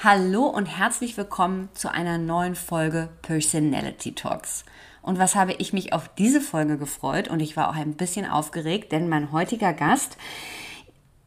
[0.00, 4.64] Hallo und herzlich willkommen zu einer neuen Folge Personality Talks.
[5.02, 8.24] Und was habe ich mich auf diese Folge gefreut und ich war auch ein bisschen
[8.24, 10.16] aufgeregt, denn mein heutiger Gast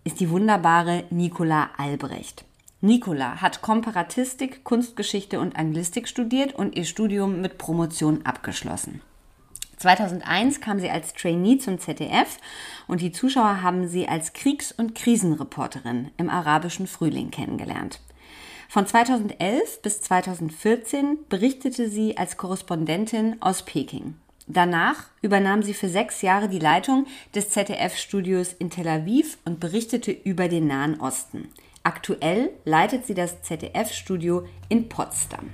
[0.05, 2.45] ist die wunderbare Nicola Albrecht.
[2.79, 9.01] Nicola hat Komparatistik, Kunstgeschichte und Anglistik studiert und ihr Studium mit Promotion abgeschlossen.
[9.79, 12.37] 2001 kam sie als Trainee zum ZDF
[12.87, 17.99] und die Zuschauer haben sie als Kriegs- und Krisenreporterin im arabischen Frühling kennengelernt.
[18.71, 24.15] Von 2011 bis 2014 berichtete sie als Korrespondentin aus Peking.
[24.47, 27.05] Danach übernahm sie für sechs Jahre die Leitung
[27.35, 31.49] des ZDF-Studios in Tel Aviv und berichtete über den Nahen Osten.
[31.83, 35.49] Aktuell leitet sie das ZDF-Studio in Potsdam.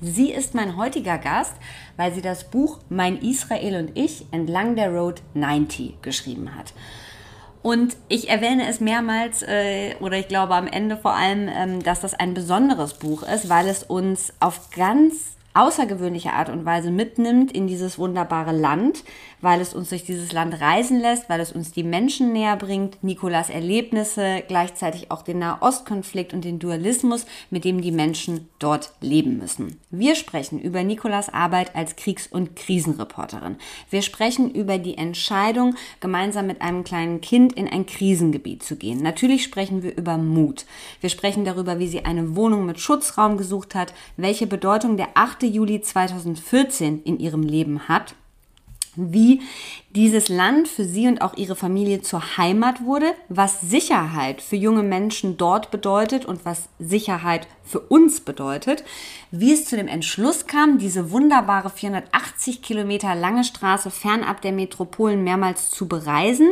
[0.00, 1.54] Sie ist mein heutiger Gast,
[1.96, 6.74] weil sie das Buch Mein Israel und ich entlang der Road 90 geschrieben hat.
[7.66, 12.00] Und ich erwähne es mehrmals, äh, oder ich glaube am Ende vor allem, ähm, dass
[12.00, 17.50] das ein besonderes Buch ist, weil es uns auf ganz außergewöhnliche Art und Weise mitnimmt
[17.50, 19.04] in dieses wunderbare Land,
[19.40, 23.02] weil es uns durch dieses Land reisen lässt, weil es uns die Menschen näher bringt,
[23.02, 29.38] Nikolas Erlebnisse, gleichzeitig auch den Nahostkonflikt und den Dualismus, mit dem die Menschen dort leben
[29.38, 29.80] müssen.
[29.90, 33.56] Wir sprechen über Nikolas Arbeit als Kriegs- und Krisenreporterin.
[33.90, 39.02] Wir sprechen über die Entscheidung, gemeinsam mit einem kleinen Kind in ein Krisengebiet zu gehen.
[39.02, 40.66] Natürlich sprechen wir über Mut.
[41.00, 45.45] Wir sprechen darüber, wie sie eine Wohnung mit Schutzraum gesucht hat, welche Bedeutung der 8.
[45.46, 48.14] Juli 2014 in ihrem Leben hat
[48.96, 49.42] wie
[49.90, 54.82] dieses Land für sie und auch ihre Familie zur Heimat wurde, was Sicherheit für junge
[54.82, 58.84] Menschen dort bedeutet und was Sicherheit für uns bedeutet,
[59.30, 65.24] wie es zu dem Entschluss kam, diese wunderbare 480 Kilometer lange Straße fernab der Metropolen
[65.24, 66.48] mehrmals zu bereisen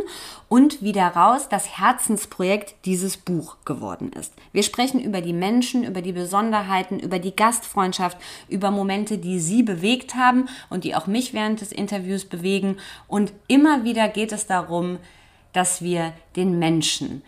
[0.55, 4.33] und wie daraus das Herzensprojekt dieses Buch geworden ist.
[4.53, 8.17] Wir sprechen über die Menschen, über die Besonderheiten, über die Gastfreundschaft,
[8.49, 12.77] über Momente, die sie bewegt haben und die auch mich während des Interviews bewegen
[13.09, 14.99] und immer wieder geht es darum,
[15.53, 17.25] dass wir den Menschen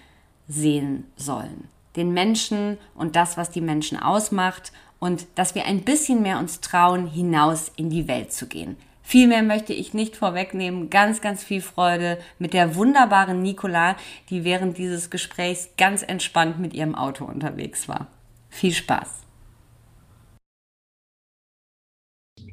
[0.47, 1.67] sehen sollen.
[1.97, 4.71] Den Menschen und das, was die Menschen ausmacht
[5.01, 8.77] und dass wir ein bisschen mehr uns trauen, hinaus in die Welt zu gehen.
[9.09, 10.91] Viel mehr möchte ich nicht vorwegnehmen.
[10.91, 13.95] Ganz, ganz viel Freude mit der wunderbaren Nicola,
[14.31, 18.09] die während dieses Gesprächs ganz entspannt mit ihrem Auto unterwegs war.
[18.49, 19.09] Viel Spaß!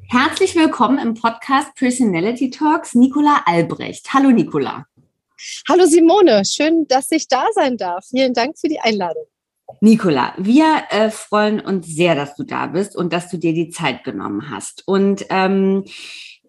[0.06, 4.14] Herzlich willkommen im Podcast Personality Talks, Nicola Albrecht.
[4.14, 4.86] Hallo Nicola.
[5.68, 8.06] Hallo Simone, schön, dass ich da sein darf.
[8.08, 9.24] Vielen Dank für die Einladung.
[9.80, 13.70] Nicola, wir äh, freuen uns sehr, dass du da bist und dass du dir die
[13.70, 14.86] Zeit genommen hast.
[14.86, 15.84] Und ähm,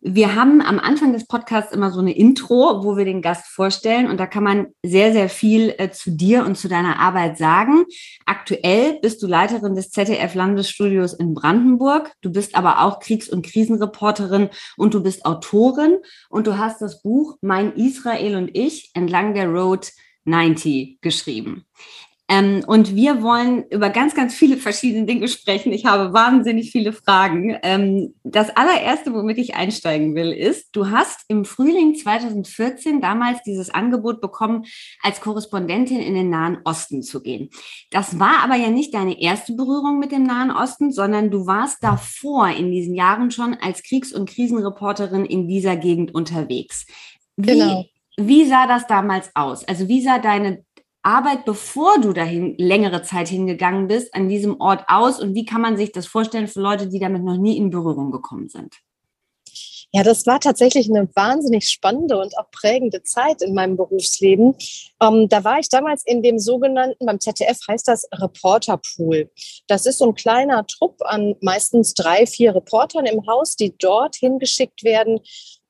[0.08, 4.08] wir haben am Anfang des Podcasts immer so eine Intro, wo wir den Gast vorstellen
[4.08, 7.86] und da kann man sehr, sehr viel äh, zu dir und zu deiner Arbeit sagen.
[8.28, 12.14] Aktuell bist du Leiterin des ZDF Landesstudios in Brandenburg.
[12.22, 15.98] Du bist aber auch Kriegs- und Krisenreporterin und du bist Autorin
[16.30, 19.92] und du hast das Buch Mein Israel und ich entlang der Road
[20.26, 21.66] 90 geschrieben.
[22.28, 25.72] Ähm, und wir wollen über ganz, ganz viele verschiedene Dinge sprechen.
[25.72, 27.56] Ich habe wahnsinnig viele Fragen.
[27.62, 33.70] Ähm, das allererste, womit ich einsteigen will, ist, du hast im Frühling 2014 damals dieses
[33.70, 34.66] Angebot bekommen,
[35.04, 37.50] als Korrespondentin in den Nahen Osten zu gehen.
[37.92, 41.84] Das war aber ja nicht deine erste Berührung mit dem Nahen Osten, sondern du warst
[41.84, 46.88] davor in diesen Jahren schon als Kriegs- und Krisenreporterin in dieser Gegend unterwegs.
[47.38, 47.86] Wie, genau.
[48.18, 49.68] Wie sah das damals aus?
[49.68, 50.64] Also wie sah deine
[51.06, 55.20] Arbeit, bevor du dahin längere Zeit hingegangen bist, an diesem Ort aus?
[55.20, 58.12] Und wie kann man sich das vorstellen für Leute, die damit noch nie in Berührung
[58.12, 58.76] gekommen sind?
[59.96, 64.56] Ja, das war tatsächlich eine wahnsinnig spannende und auch prägende Zeit in meinem Berufsleben.
[65.02, 69.32] Ähm, da war ich damals in dem sogenannten, beim ZDF heißt das Reporterpool.
[69.68, 74.18] Das ist so ein kleiner Trupp an meistens drei, vier Reportern im Haus, die dort
[74.18, 75.22] hingeschickt werden,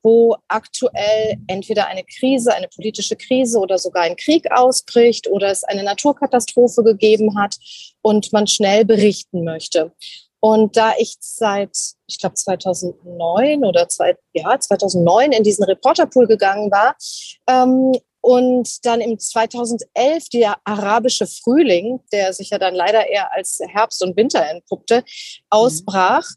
[0.05, 5.63] wo aktuell entweder eine Krise, eine politische Krise oder sogar ein Krieg ausbricht oder es
[5.63, 7.57] eine Naturkatastrophe gegeben hat
[8.03, 9.91] und man schnell berichten möchte.
[10.41, 11.75] Und da ich seit,
[12.05, 16.95] ich glaube, 2009 oder zwei, ja, 2009 in diesen Reporterpool gegangen war
[17.47, 23.59] ähm, und dann im 2011 der arabische Frühling, der sich ja dann leider eher als
[23.69, 25.03] Herbst und Winter entpuppte,
[25.49, 26.27] ausbrach,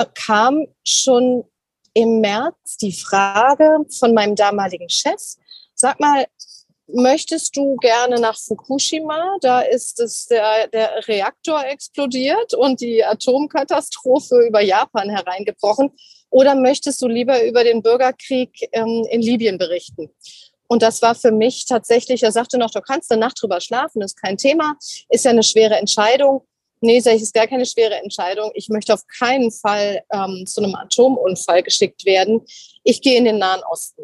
[0.00, 0.06] mhm.
[0.14, 1.42] kam schon
[1.98, 5.20] im März die Frage von meinem damaligen Chef,
[5.74, 6.26] sag mal,
[6.86, 9.36] möchtest du gerne nach Fukushima?
[9.40, 15.90] Da ist es der, der Reaktor explodiert und die Atomkatastrophe über Japan hereingebrochen.
[16.30, 20.08] Oder möchtest du lieber über den Bürgerkrieg ähm, in Libyen berichten?
[20.68, 24.02] Und das war für mich tatsächlich, er sagte noch, du kannst eine Nacht drüber schlafen,
[24.02, 24.76] ist kein Thema,
[25.08, 26.46] ist ja eine schwere Entscheidung.
[26.80, 28.50] Nee, ich, ist gar keine schwere Entscheidung.
[28.54, 32.42] Ich möchte auf keinen Fall ähm, zu einem Atomunfall geschickt werden.
[32.84, 34.02] Ich gehe in den Nahen Osten.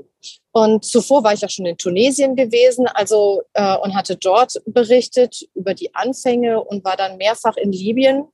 [0.53, 5.49] Und zuvor war ich auch schon in Tunesien gewesen, also äh, und hatte dort berichtet
[5.55, 8.29] über die Anfänge und war dann mehrfach in Libyen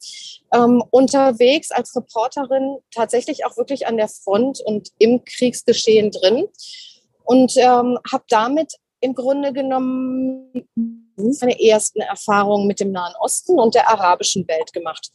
[0.53, 6.47] ähm, unterwegs als Reporterin, tatsächlich auch wirklich an der Front und im Kriegsgeschehen drin
[7.25, 10.69] und ähm, habe damit im Grunde genommen
[11.21, 15.11] meine ersten Erfahrungen mit dem Nahen Osten und der arabischen Welt gemacht.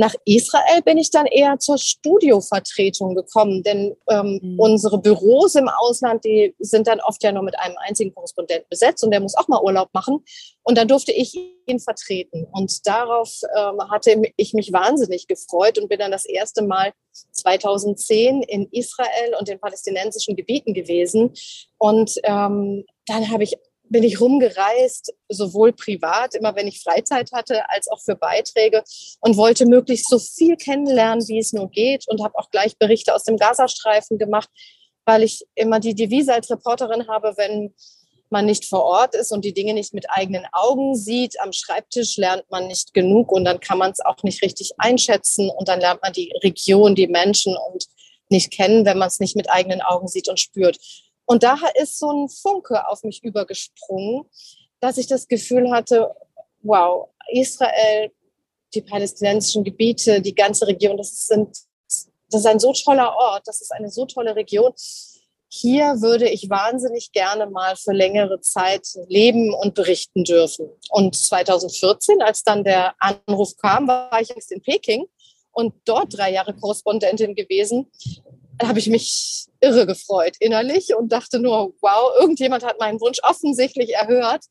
[0.00, 4.60] Nach Israel bin ich dann eher zur Studiovertretung gekommen, denn ähm, mhm.
[4.60, 9.02] unsere Büros im Ausland, die sind dann oft ja nur mit einem einzigen Korrespondenten besetzt
[9.02, 10.24] und der muss auch mal Urlaub machen.
[10.62, 11.34] Und dann durfte ich
[11.66, 12.46] ihn vertreten.
[12.52, 16.92] Und darauf ähm, hatte ich mich wahnsinnig gefreut und bin dann das erste Mal
[17.32, 21.32] 2010 in Israel und den palästinensischen Gebieten gewesen.
[21.76, 23.56] Und ähm, dann habe ich
[23.90, 28.82] bin ich rumgereist, sowohl privat, immer wenn ich Freizeit hatte, als auch für Beiträge
[29.20, 33.14] und wollte möglichst so viel kennenlernen, wie es nur geht und habe auch gleich Berichte
[33.14, 34.48] aus dem Gazastreifen gemacht,
[35.04, 37.74] weil ich immer die Devise als Reporterin habe, wenn
[38.30, 42.16] man nicht vor Ort ist und die Dinge nicht mit eigenen Augen sieht, am Schreibtisch
[42.16, 45.80] lernt man nicht genug und dann kann man es auch nicht richtig einschätzen und dann
[45.80, 47.86] lernt man die Region, die Menschen und
[48.28, 50.78] nicht kennen, wenn man es nicht mit eigenen Augen sieht und spürt.
[51.28, 54.24] Und da ist so ein Funke auf mich übergesprungen,
[54.80, 56.14] dass ich das Gefühl hatte,
[56.62, 58.10] wow, Israel,
[58.72, 61.54] die palästinensischen Gebiete, die ganze Region, das, sind,
[62.30, 64.72] das ist ein so toller Ort, das ist eine so tolle Region.
[65.48, 70.70] Hier würde ich wahnsinnig gerne mal für längere Zeit leben und berichten dürfen.
[70.88, 75.04] Und 2014, als dann der Anruf kam, war ich jetzt in Peking
[75.52, 77.90] und dort drei Jahre Korrespondentin gewesen
[78.62, 83.94] habe ich mich irre gefreut innerlich und dachte nur, wow, irgendjemand hat meinen Wunsch offensichtlich
[83.94, 84.44] erhört.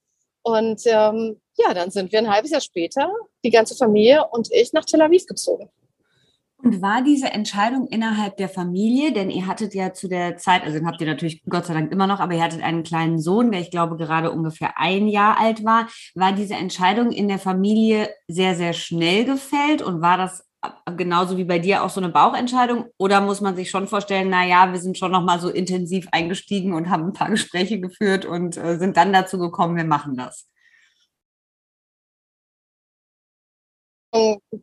[0.43, 3.11] Und ähm, ja, dann sind wir ein halbes Jahr später,
[3.43, 5.69] die ganze Familie und ich, nach Tel Aviv gezogen.
[6.63, 10.83] Und war diese Entscheidung innerhalb der Familie, denn ihr hattet ja zu der Zeit, also
[10.85, 13.61] habt ihr natürlich Gott sei Dank immer noch, aber ihr hattet einen kleinen Sohn, der
[13.61, 15.87] ich glaube gerade ungefähr ein Jahr alt war.
[16.15, 20.46] War diese Entscheidung in der Familie sehr, sehr schnell gefällt und war das
[20.95, 22.85] genauso wie bei dir auch so eine Bauchentscheidung?
[22.97, 26.07] Oder muss man sich schon vorstellen, na ja, wir sind schon noch mal so intensiv
[26.11, 30.17] eingestiegen und haben ein paar Gespräche geführt und äh, sind dann dazu gekommen, wir machen
[30.17, 30.47] das?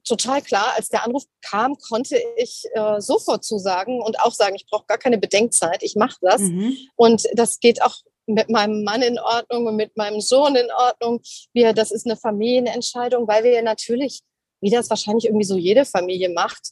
[0.04, 4.66] Total klar, als der Anruf kam, konnte ich äh, sofort zusagen und auch sagen, ich
[4.66, 6.40] brauche gar keine Bedenkzeit, ich mache das.
[6.40, 6.76] Mhm.
[6.96, 7.94] Und das geht auch
[8.26, 11.20] mit meinem Mann in Ordnung und mit meinem Sohn in Ordnung.
[11.52, 14.22] Wir, das ist eine Familienentscheidung, weil wir natürlich
[14.64, 16.70] wie das wahrscheinlich irgendwie so jede Familie macht.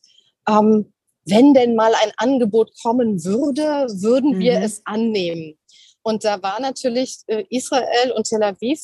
[0.48, 0.92] Ähm,
[1.24, 4.64] wenn denn mal ein Angebot kommen würde, würden wir mhm.
[4.64, 5.56] es annehmen.
[6.04, 8.80] Und da war natürlich äh, Israel und Tel Aviv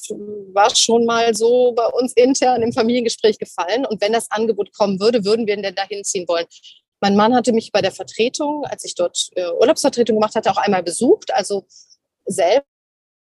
[0.52, 3.84] war schon mal so bei uns intern im Familiengespräch gefallen.
[3.86, 6.46] Und wenn das Angebot kommen würde, würden wir denn dahin ziehen wollen.
[7.00, 10.58] Mein Mann hatte mich bei der Vertretung, als ich dort äh, Urlaubsvertretung gemacht hatte, auch
[10.58, 11.32] einmal besucht.
[11.34, 11.66] Also
[12.24, 12.68] selbst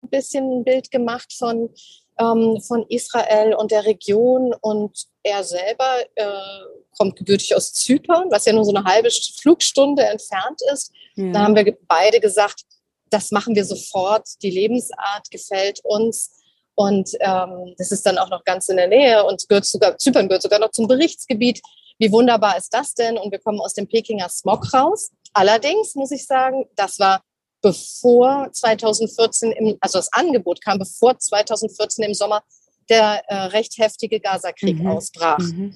[0.03, 1.69] ein bisschen ein Bild gemacht von
[2.19, 4.53] ähm, von Israel und der Region.
[4.61, 6.25] Und er selber äh,
[6.97, 10.91] kommt gebürtig aus Zypern, was ja nur so eine halbe Flugstunde entfernt ist.
[11.15, 11.31] Ja.
[11.31, 12.63] Da haben wir beide gesagt,
[13.09, 14.27] das machen wir sofort.
[14.41, 16.31] Die Lebensart gefällt uns.
[16.75, 20.27] Und ähm, das ist dann auch noch ganz in der Nähe und gehört sogar, Zypern
[20.27, 21.61] gehört sogar noch zum Berichtsgebiet.
[21.99, 23.17] Wie wunderbar ist das denn?
[23.17, 25.11] Und wir kommen aus dem Pekinger Smog raus.
[25.33, 27.21] Allerdings muss ich sagen, das war
[27.61, 32.43] bevor 2014, im, also das Angebot kam, bevor 2014 im Sommer
[32.89, 34.87] der äh, recht heftige Gazakrieg mhm.
[34.87, 35.39] ausbrach.
[35.39, 35.73] Mhm.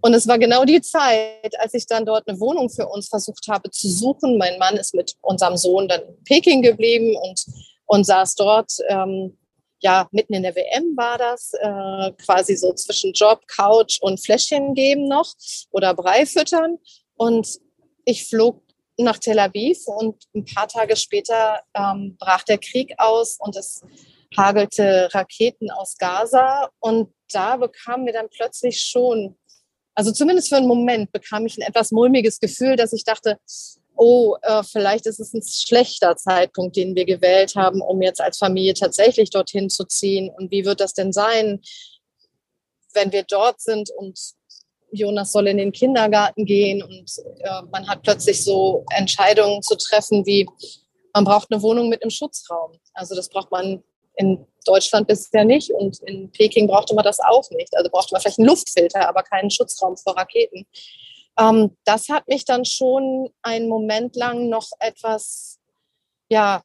[0.00, 3.48] Und es war genau die Zeit, als ich dann dort eine Wohnung für uns versucht
[3.48, 4.36] habe zu suchen.
[4.36, 7.44] Mein Mann ist mit unserem Sohn dann in Peking geblieben und,
[7.86, 8.70] und saß dort.
[8.88, 9.38] Ähm,
[9.80, 14.74] ja, mitten in der WM war das, äh, quasi so zwischen Job, Couch und Fläschchen
[14.74, 15.32] geben noch
[15.70, 16.78] oder Brei füttern.
[17.16, 17.58] Und
[18.04, 18.63] ich flog
[18.96, 23.82] nach Tel Aviv und ein paar Tage später ähm, brach der Krieg aus und es
[24.36, 26.70] hagelte Raketen aus Gaza.
[26.80, 29.36] Und da bekamen wir dann plötzlich schon
[29.94, 33.38] also zumindest für einen Moment bekam ich ein etwas mulmiges Gefühl, dass ich dachte,
[33.96, 38.38] oh, äh, vielleicht ist es ein schlechter Zeitpunkt, den wir gewählt haben, um jetzt als
[38.38, 40.30] Familie tatsächlich dorthin zu ziehen.
[40.36, 41.60] Und wie wird das denn sein,
[42.92, 44.18] wenn wir dort sind und
[44.94, 47.10] Jonas soll in den Kindergarten gehen und
[47.40, 50.48] äh, man hat plötzlich so Entscheidungen zu treffen wie,
[51.12, 52.72] man braucht eine Wohnung mit einem Schutzraum.
[52.94, 53.82] Also das braucht man
[54.16, 57.76] in Deutschland bisher nicht und in Peking brauchte man das auch nicht.
[57.76, 60.66] Also brauchte man vielleicht einen Luftfilter, aber keinen Schutzraum vor Raketen.
[61.38, 65.58] Ähm, das hat mich dann schon einen Moment lang noch etwas,
[66.28, 66.62] ja,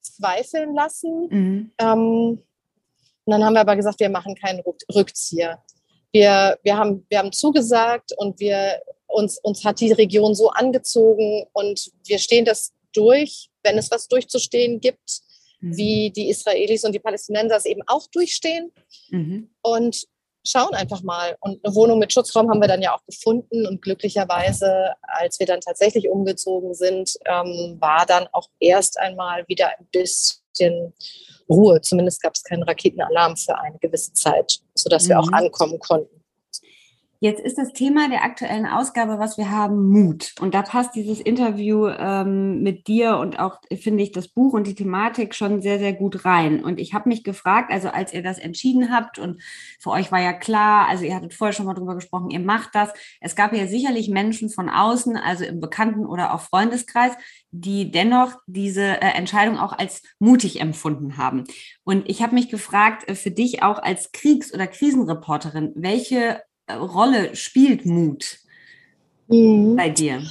[0.00, 1.28] zweifeln lassen.
[1.30, 1.72] Mhm.
[1.78, 2.42] Ähm,
[3.24, 5.62] und dann haben wir aber gesagt, wir machen keinen Rückzieher.
[6.12, 11.46] Wir, wir, haben, wir haben zugesagt und wir, uns, uns hat die Region so angezogen
[11.52, 15.22] und wir stehen das durch, wenn es was durchzustehen gibt
[15.60, 15.76] mhm.
[15.76, 18.72] wie die Israelis und die Palästinenser es eben auch durchstehen.
[19.10, 19.50] Mhm.
[19.62, 20.04] Und
[20.46, 21.36] schauen einfach mal.
[21.40, 23.66] Und eine Wohnung mit Schutzraum haben wir dann ja auch gefunden.
[23.66, 29.68] Und glücklicherweise, als wir dann tatsächlich umgezogen sind, ähm, war dann auch erst einmal wieder
[29.78, 30.39] ein bisschen
[31.48, 31.80] Ruhe.
[31.80, 35.08] Zumindest gab es keinen Raketenalarm für eine gewisse Zeit, sodass mhm.
[35.08, 35.34] wir auch mhm.
[35.34, 36.20] ankommen konnten.
[37.22, 40.32] Jetzt ist das Thema der aktuellen Ausgabe, was wir haben, Mut.
[40.40, 44.66] Und da passt dieses Interview ähm, mit dir und auch, finde ich, das Buch und
[44.66, 46.64] die Thematik schon sehr, sehr gut rein.
[46.64, 49.42] Und ich habe mich gefragt, also als ihr das entschieden habt und
[49.78, 52.74] für euch war ja klar, also ihr hattet vorher schon mal drüber gesprochen, ihr macht
[52.74, 52.88] das.
[53.20, 57.12] Es gab ja sicherlich Menschen von außen, also im Bekannten- oder auch Freundeskreis,
[57.52, 61.44] die dennoch diese äh, Entscheidung auch als mutig empfunden haben.
[61.84, 67.34] Und ich habe mich gefragt, äh, für dich auch als Kriegs- oder Krisenreporterin, welche Rolle
[67.34, 68.38] spielt Mut
[69.28, 69.76] mhm.
[69.76, 70.22] bei dir?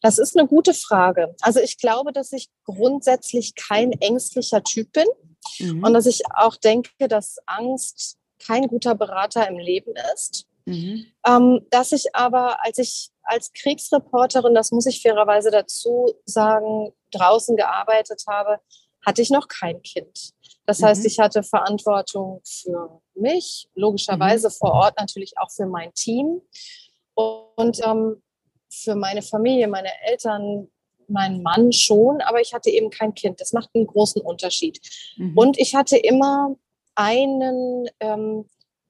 [0.00, 1.34] Das ist eine gute Frage.
[1.40, 5.06] Also ich glaube, dass ich grundsätzlich kein ängstlicher Typ bin
[5.60, 5.84] mhm.
[5.84, 10.46] und dass ich auch denke, dass Angst kein guter Berater im Leben ist.
[10.64, 11.06] Mhm.
[11.26, 17.56] Ähm, dass ich aber, als ich als Kriegsreporterin, das muss ich fairerweise dazu sagen, draußen
[17.56, 18.58] gearbeitet habe,
[19.06, 20.30] hatte ich noch kein Kind.
[20.66, 21.06] Das heißt, mhm.
[21.06, 24.52] ich hatte Verantwortung für mich, logischerweise mhm.
[24.52, 26.40] vor Ort natürlich auch für mein Team
[27.14, 28.22] und ähm,
[28.70, 30.68] für meine Familie, meine Eltern,
[31.06, 33.40] meinen Mann schon, aber ich hatte eben kein Kind.
[33.40, 34.78] Das macht einen großen Unterschied.
[35.16, 35.36] Mhm.
[35.36, 36.56] Und ich hatte immer
[36.94, 38.46] einen, ähm,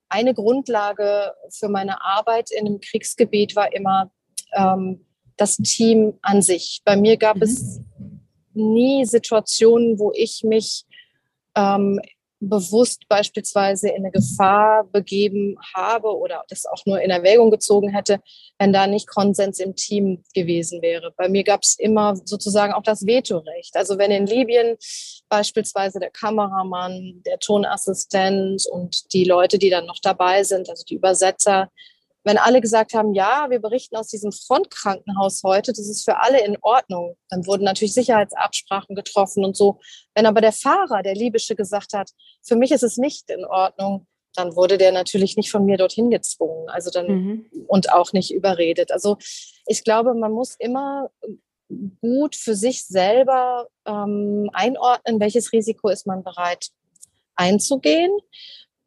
[0.09, 4.11] eine Grundlage für meine Arbeit in einem Kriegsgebiet war immer
[4.55, 5.05] ähm,
[5.37, 6.83] das Team an sich.
[6.85, 8.21] Bei mir gab es mhm.
[8.55, 10.85] nie Situationen, wo ich mich
[11.55, 12.01] ähm,
[12.41, 18.21] bewusst beispielsweise in eine Gefahr begeben habe oder das auch nur in Erwägung gezogen hätte,
[18.59, 21.13] wenn da nicht Konsens im Team gewesen wäre.
[21.17, 23.77] Bei mir gab es immer sozusagen auch das Vetorecht.
[23.77, 24.77] Also wenn in Libyen
[25.29, 30.95] beispielsweise der Kameramann, der Tonassistent und die Leute, die dann noch dabei sind, also die
[30.95, 31.71] Übersetzer,
[32.25, 36.45] wenn alle gesagt haben, ja, wir berichten aus diesem Frontkrankenhaus heute, das ist für alle
[36.45, 39.79] in Ordnung, dann wurden natürlich Sicherheitsabsprachen getroffen und so.
[40.15, 42.11] Wenn aber der Fahrer, der Libysche, gesagt hat,
[42.43, 46.11] für mich ist es nicht in Ordnung, dann wurde der natürlich nicht von mir dorthin
[46.11, 47.47] gezwungen, also dann mhm.
[47.67, 48.93] und auch nicht überredet.
[48.93, 49.17] Also
[49.67, 51.11] ich glaube, man muss immer
[52.01, 56.69] gut für sich selber ähm, einordnen, welches Risiko ist man bereit
[57.37, 58.11] einzugehen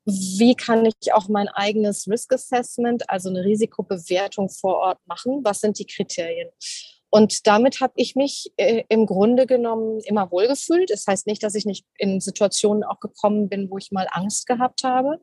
[0.06, 5.42] wie kann ich auch mein eigenes Risk Assessment, also eine Risikobewertung vor Ort machen?
[5.44, 6.50] Was sind die Kriterien?
[7.12, 10.90] Und damit habe ich mich äh, im Grunde genommen immer wohlgefühlt.
[10.90, 14.48] Das heißt nicht, dass ich nicht in Situationen auch gekommen bin, wo ich mal Angst
[14.48, 15.20] gehabt habe.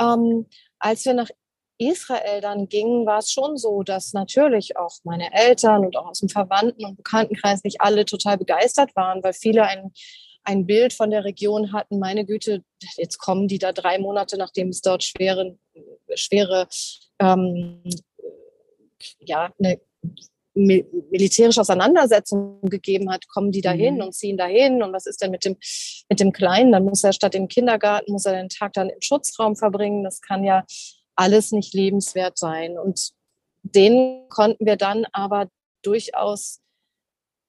[0.00, 0.46] Ähm,
[0.80, 1.30] als wir nach
[1.78, 6.20] Israel dann gingen, war es schon so, dass natürlich auch meine Eltern und auch aus
[6.20, 9.92] dem Verwandten- und Bekanntenkreis nicht alle total begeistert waren, weil viele ein
[10.44, 12.62] ein Bild von der Region hatten, meine Güte,
[12.96, 15.58] jetzt kommen die da drei Monate, nachdem es dort schwere,
[16.14, 16.68] schwere
[17.18, 17.82] ähm,
[19.20, 19.80] ja, eine
[20.54, 24.02] militärische Auseinandersetzung gegeben hat, kommen die dahin mhm.
[24.02, 25.56] und ziehen dahin und was ist denn mit dem,
[26.08, 26.72] mit dem Kleinen?
[26.72, 30.04] Dann muss er statt im Kindergarten, muss er den Tag dann im Schutzraum verbringen.
[30.04, 30.64] Das kann ja
[31.16, 32.78] alles nicht lebenswert sein.
[32.78, 33.10] Und
[33.62, 35.48] den konnten wir dann aber
[35.82, 36.60] durchaus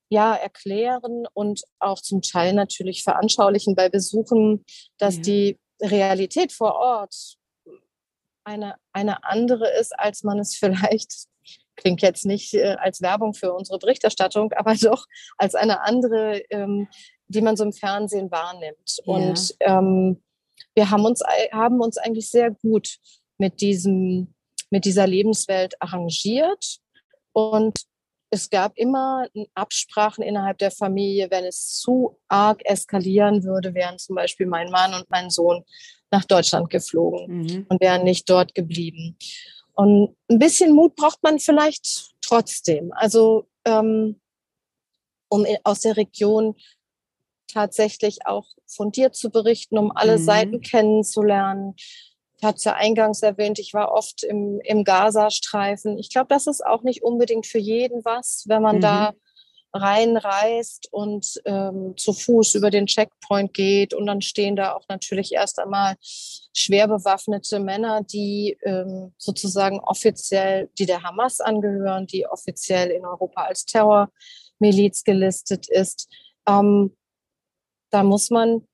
[0.09, 4.65] ja, erklären und auch zum Teil natürlich veranschaulichen bei Besuchen,
[4.97, 5.21] dass ja.
[5.21, 7.37] die Realität vor Ort
[8.43, 11.27] eine, eine andere ist, als man es vielleicht,
[11.75, 15.05] klingt jetzt nicht äh, als Werbung für unsere Berichterstattung, aber doch
[15.37, 16.87] als eine andere, ähm,
[17.27, 18.97] die man so im Fernsehen wahrnimmt.
[19.03, 19.13] Ja.
[19.13, 20.23] Und ähm,
[20.73, 21.21] wir haben uns,
[21.51, 22.97] haben uns eigentlich sehr gut
[23.37, 24.33] mit diesem,
[24.69, 26.77] mit dieser Lebenswelt arrangiert.
[27.33, 27.77] Und
[28.35, 34.15] es gab immer Absprachen innerhalb der Familie, wenn es zu arg eskalieren würde, wären zum
[34.15, 35.63] Beispiel mein Mann und mein Sohn
[36.11, 37.65] nach Deutschland geflogen mhm.
[37.69, 39.17] und wären nicht dort geblieben.
[39.73, 42.91] Und ein bisschen Mut braucht man vielleicht trotzdem.
[42.93, 46.55] Also um aus der Region
[47.47, 50.23] tatsächlich auch fundiert zu berichten, um alle mhm.
[50.23, 51.75] Seiten kennenzulernen.
[52.45, 55.97] Ich hatte es ja eingangs erwähnt, ich war oft im, im Gazastreifen.
[55.97, 58.81] Ich glaube, das ist auch nicht unbedingt für jeden was, wenn man mhm.
[58.81, 59.13] da
[59.73, 63.95] reinreist und ähm, zu Fuß über den Checkpoint geht.
[63.95, 70.69] Und dann stehen da auch natürlich erst einmal schwer bewaffnete Männer, die ähm, sozusagen offiziell,
[70.77, 76.13] die der Hamas angehören, die offiziell in Europa als Terrormiliz gelistet ist.
[76.47, 76.95] Ähm,
[77.89, 78.67] da muss man,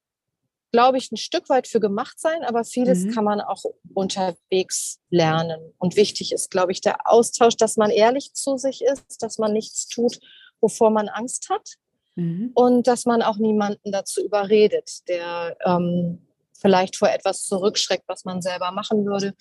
[0.72, 3.12] glaube ich, ein Stück weit für gemacht sein, aber vieles mhm.
[3.12, 3.64] kann man auch
[3.94, 5.74] unterwegs lernen.
[5.78, 9.54] Und wichtig ist, glaube ich, der Austausch, dass man ehrlich zu sich ist, dass man
[9.54, 10.20] nichts tut,
[10.62, 11.76] wovor man Angst hat.
[12.16, 12.52] Mhm.
[12.54, 18.42] Und dass man auch niemanden dazu überredet, der ähm, vielleicht vor etwas zurückschreckt, was man
[18.42, 19.34] selber machen würde,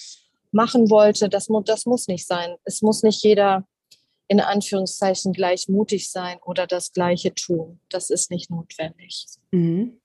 [0.51, 1.29] machen wollte.
[1.29, 2.57] Das, das muss nicht sein.
[2.65, 3.65] Es muss nicht jeder
[4.27, 7.81] in Anführungszeichen gleich mutig sein oder das Gleiche tun.
[7.89, 9.27] Das ist nicht notwendig.
[9.51, 10.01] Mhm.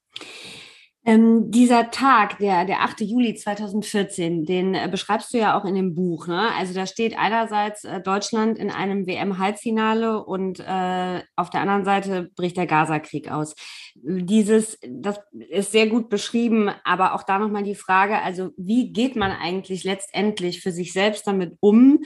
[1.07, 3.01] Ähm, dieser Tag, der, der 8.
[3.01, 6.25] Juli 2014, den äh, beschreibst du ja auch in dem Buch.
[6.25, 6.49] Ne?
[6.57, 12.31] Also da steht einerseits äh, Deutschland in einem WM-Halbfinale und äh, auf der anderen Seite
[12.35, 13.53] bricht der Gaza-Krieg aus.
[13.93, 15.19] Dieses, das
[15.49, 19.83] ist sehr gut beschrieben, aber auch da nochmal die Frage, also wie geht man eigentlich
[19.83, 21.99] letztendlich für sich selbst damit um,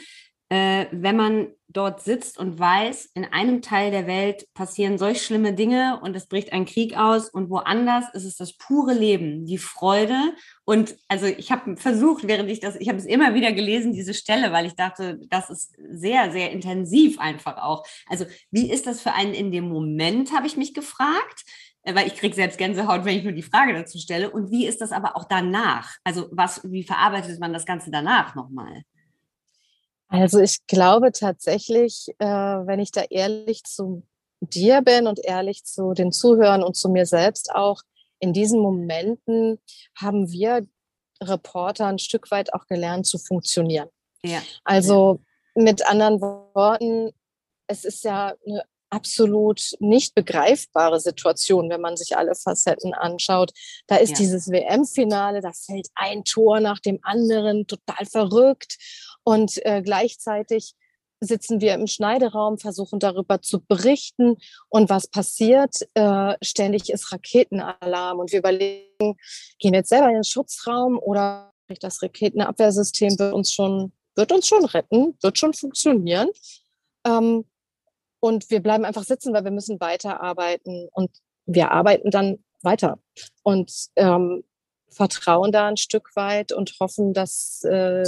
[0.50, 5.53] äh, wenn man dort sitzt und weiß, in einem Teil der Welt passieren solch schlimme
[5.53, 9.60] Dinge und es bricht ein Krieg aus und woanders ist es das pure Leben, die
[9.60, 10.18] Freude.
[10.65, 14.15] Und also ich habe versucht, während ich das, ich habe es immer wieder gelesen, diese
[14.15, 17.86] Stelle, weil ich dachte, das ist sehr, sehr intensiv einfach auch.
[18.08, 21.44] Also wie ist das für einen in dem Moment, habe ich mich gefragt
[21.83, 24.31] äh, weil ich kriege selbst Gänsehaut, wenn ich nur die Frage dazu stelle.
[24.31, 25.96] Und wie ist das aber auch danach?
[26.03, 28.83] Also was, wie verarbeitet man das Ganze danach nochmal?
[30.09, 34.03] Also ich glaube tatsächlich, äh, wenn ich da ehrlich zu
[34.41, 37.81] dir bin und ehrlich zu den Zuhörern und zu mir selbst auch,
[38.19, 39.59] in diesen Momenten
[39.95, 40.67] haben wir
[41.22, 43.89] Reporter ein Stück weit auch gelernt zu funktionieren.
[44.24, 44.41] Ja.
[44.63, 45.22] Also
[45.55, 47.11] mit anderen Worten,
[47.67, 53.51] es ist ja eine absolut nicht begreifbare Situation, wenn man sich alle Facetten anschaut.
[53.87, 54.17] Da ist ja.
[54.17, 58.77] dieses WM-Finale, da fällt ein Tor nach dem anderen, total verrückt.
[59.24, 60.75] Und äh, gleichzeitig
[61.22, 64.38] sitzen wir im Schneideraum, versuchen darüber zu berichten.
[64.70, 65.75] Und was passiert?
[65.94, 68.20] Äh, ständig ist Raketenalarm.
[68.20, 69.18] Und wir überlegen,
[69.60, 71.51] gehen wir jetzt selber in den Schutzraum oder
[71.82, 76.29] das Raketenabwehrsystem wird uns schon, wird uns schon retten, wird schon funktionieren.
[77.05, 77.46] Ähm,
[78.20, 80.90] und wir bleiben einfach sitzen, weil wir müssen weiterarbeiten.
[80.92, 81.12] Und
[81.46, 83.00] wir arbeiten dann weiter.
[83.44, 84.44] Und ähm,
[84.90, 88.04] vertrauen da ein Stück weit und hoffen, dass äh,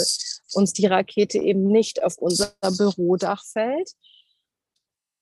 [0.54, 3.92] uns die Rakete eben nicht auf unser Bürodach fällt.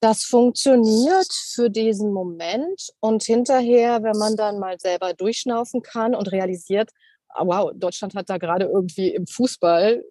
[0.01, 6.31] Das funktioniert für diesen Moment und hinterher, wenn man dann mal selber durchschnaufen kann und
[6.31, 6.91] realisiert,
[7.29, 10.01] ah, wow, Deutschland hat da gerade irgendwie im Fußball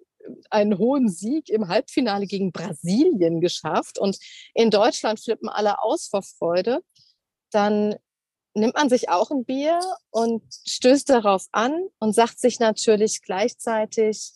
[0.51, 4.19] einen hohen Sieg im Halbfinale gegen Brasilien geschafft und
[4.55, 6.81] in Deutschland flippen alle aus vor Freude,
[7.51, 7.97] dann
[8.59, 14.33] nimmt man sich auch ein Bier und stößt darauf an und sagt sich natürlich gleichzeitig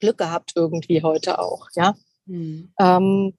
[0.00, 1.96] Glück gehabt irgendwie heute auch, ja.
[2.26, 2.72] Mhm.
[2.78, 3.38] Ähm,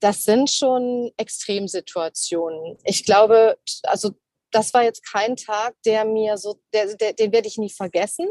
[0.00, 2.76] das sind schon Extremsituationen.
[2.84, 4.14] Ich glaube, also
[4.50, 8.28] das war jetzt kein Tag, der mir so, der, der, den werde ich nie vergessen,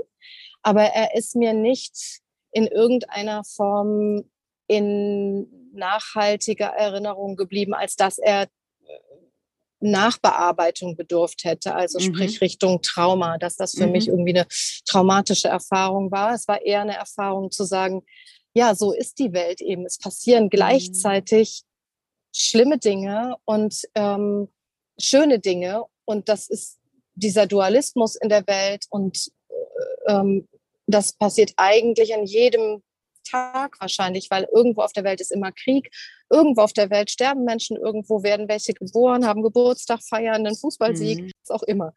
[0.62, 4.30] aber er ist mir nicht in irgendeiner Form
[4.68, 8.48] in nachhaltiger Erinnerung geblieben, als dass er
[9.92, 12.04] Nachbearbeitung bedurft hätte, also mhm.
[12.04, 13.94] sprich Richtung Trauma, dass das für mhm.
[13.94, 14.48] mich irgendwie eine
[14.86, 16.34] traumatische Erfahrung war.
[16.34, 18.04] Es war eher eine Erfahrung zu sagen,
[18.54, 19.86] ja, so ist die Welt eben.
[19.86, 20.50] Es passieren mhm.
[20.50, 21.64] gleichzeitig
[22.36, 24.50] schlimme Dinge und ähm,
[25.00, 26.80] schöne Dinge und das ist
[27.16, 30.48] dieser Dualismus in der Welt und äh, ähm,
[30.88, 32.84] das passiert eigentlich an jedem
[33.26, 35.90] Tag wahrscheinlich, weil irgendwo auf der Welt ist immer Krieg,
[36.30, 41.22] irgendwo auf der Welt sterben Menschen, irgendwo werden welche geboren, haben Geburtstag, feiern einen Fußballsieg,
[41.22, 41.32] mhm.
[41.46, 41.94] was auch immer.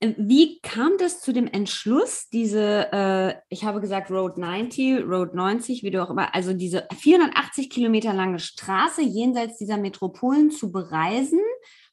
[0.00, 5.34] äh, wie kam das zu dem Entschluss, diese, äh, ich habe gesagt Road 90, Road
[5.34, 10.72] 90, wie du auch immer, also diese 480 Kilometer lange Straße jenseits dieser Metropolen zu
[10.72, 11.40] bereisen?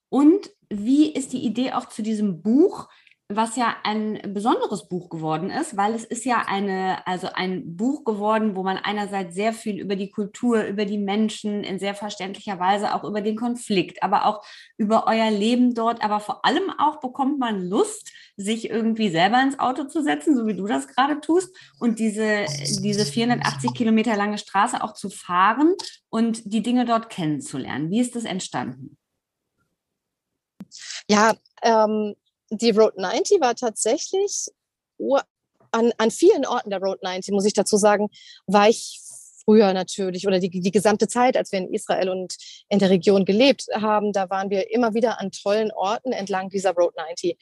[0.09, 2.89] Und wie ist die Idee auch zu diesem Buch?
[3.31, 8.03] Was ja ein besonderes Buch geworden ist, weil es ist ja eine, also ein Buch
[8.03, 12.59] geworden, wo man einerseits sehr viel über die Kultur, über die Menschen in sehr verständlicher
[12.59, 14.43] Weise auch über den Konflikt, aber auch
[14.77, 19.59] über euer Leben dort, aber vor allem auch bekommt man Lust, sich irgendwie selber ins
[19.59, 22.45] Auto zu setzen, so wie du das gerade tust, und diese,
[22.81, 25.75] diese 480 Kilometer lange Straße auch zu fahren
[26.09, 27.91] und die Dinge dort kennenzulernen.
[27.91, 28.97] Wie ist das entstanden?
[31.07, 32.15] Ja, ähm,
[32.49, 34.47] die Road 90 war tatsächlich
[35.71, 38.09] an, an vielen Orten der Road 90, muss ich dazu sagen,
[38.47, 38.99] war ich
[39.49, 42.35] früher natürlich oder die, die gesamte Zeit, als wir in Israel und
[42.69, 46.73] in der Region gelebt haben, da waren wir immer wieder an tollen Orten entlang dieser
[46.73, 47.35] Road 90.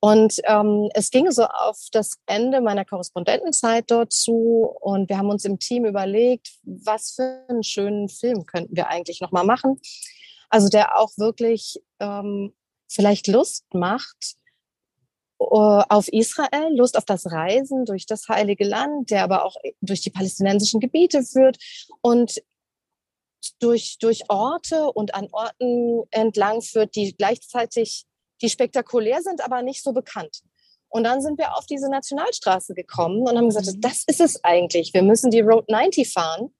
[0.00, 5.30] Und ähm, es ging so auf das Ende meiner Korrespondentenzeit dort zu und wir haben
[5.30, 9.80] uns im Team überlegt, was für einen schönen Film könnten wir eigentlich nochmal machen.
[10.50, 12.52] Also der auch wirklich ähm,
[12.88, 14.36] vielleicht Lust macht,
[15.52, 20.10] auf Israel, Lust auf das Reisen durch das heilige Land, der aber auch durch die
[20.10, 21.58] palästinensischen Gebiete führt
[22.00, 22.42] und
[23.58, 28.04] durch, durch Orte und an Orten entlang führt, die gleichzeitig,
[28.42, 30.40] die spektakulär sind, aber nicht so bekannt.
[30.88, 33.80] Und dann sind wir auf diese Nationalstraße gekommen und haben gesagt, mhm.
[33.80, 34.94] das ist es eigentlich.
[34.94, 36.54] Wir müssen die Road 90 fahren.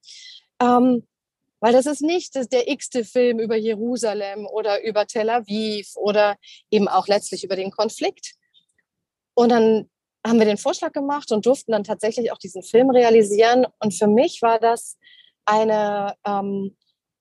[0.61, 1.07] Ähm,
[1.61, 6.37] weil das ist nicht der x-te Film über Jerusalem oder über Tel Aviv oder
[6.71, 8.35] eben auch letztlich über den Konflikt,
[9.35, 9.91] und dann
[10.27, 13.67] haben wir den Vorschlag gemacht und durften dann tatsächlich auch diesen Film realisieren.
[13.79, 14.97] Und für mich war das
[15.45, 16.77] eine ähm,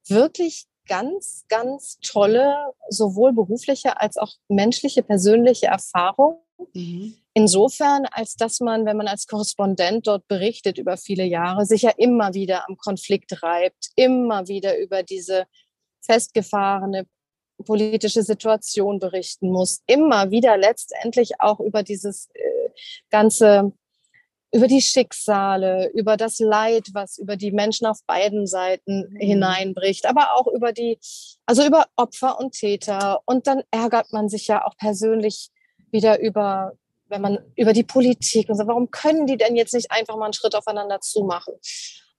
[0.08, 6.40] wirklich ganz, ganz tolle, sowohl berufliche als auch menschliche, persönliche Erfahrung.
[6.74, 7.16] Mhm.
[7.34, 11.92] Insofern, als dass man, wenn man als Korrespondent dort berichtet über viele Jahre, sich ja
[11.98, 15.46] immer wieder am Konflikt reibt, immer wieder über diese
[16.06, 17.08] festgefahrene
[17.64, 22.70] politische Situation berichten muss, immer wieder letztendlich auch über dieses äh,
[23.10, 23.72] ganze,
[24.54, 29.20] über die Schicksale, über das Leid, was über die Menschen auf beiden Seiten mhm.
[29.20, 31.00] hineinbricht, aber auch über die,
[31.46, 33.22] also über Opfer und Täter.
[33.26, 35.50] Und dann ärgert man sich ja auch persönlich
[35.92, 36.74] wieder über,
[37.08, 40.26] wenn man über die Politik und so, warum können die denn jetzt nicht einfach mal
[40.26, 41.54] einen Schritt aufeinander zumachen?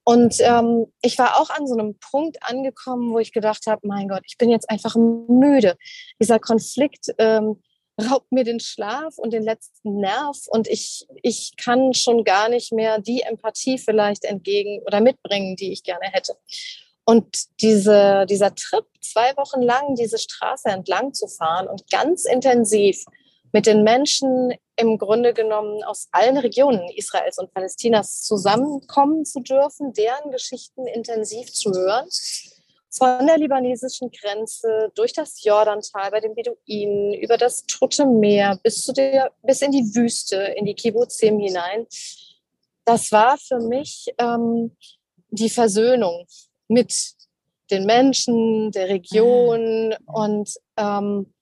[0.05, 4.09] Und ähm, ich war auch an so einem Punkt angekommen, wo ich gedacht habe, mein
[4.09, 5.77] Gott, ich bin jetzt einfach müde.
[6.21, 7.63] Dieser Konflikt ähm,
[8.01, 12.73] raubt mir den Schlaf und den letzten Nerv und ich, ich kann schon gar nicht
[12.73, 16.37] mehr die Empathie vielleicht entgegen oder mitbringen, die ich gerne hätte.
[17.05, 23.05] Und diese, dieser Trip, zwei Wochen lang diese Straße entlang zu fahren und ganz intensiv
[23.55, 29.93] mit den Menschen im Grunde genommen aus allen Regionen Israels und Palästinas zusammenkommen zu dürfen,
[29.93, 32.09] deren Geschichten intensiv zu hören.
[32.91, 38.83] Von der libanesischen Grenze durch das Jordantal bei den Beduinen, über das Tote Meer bis,
[38.83, 41.87] zu der, bis in die Wüste, in die Kibbutzim hinein.
[42.85, 44.77] Das war für mich ähm,
[45.31, 46.27] die Versöhnung
[46.67, 46.93] mit
[47.71, 49.97] den Menschen, der Region mhm.
[50.07, 51.35] und ähm,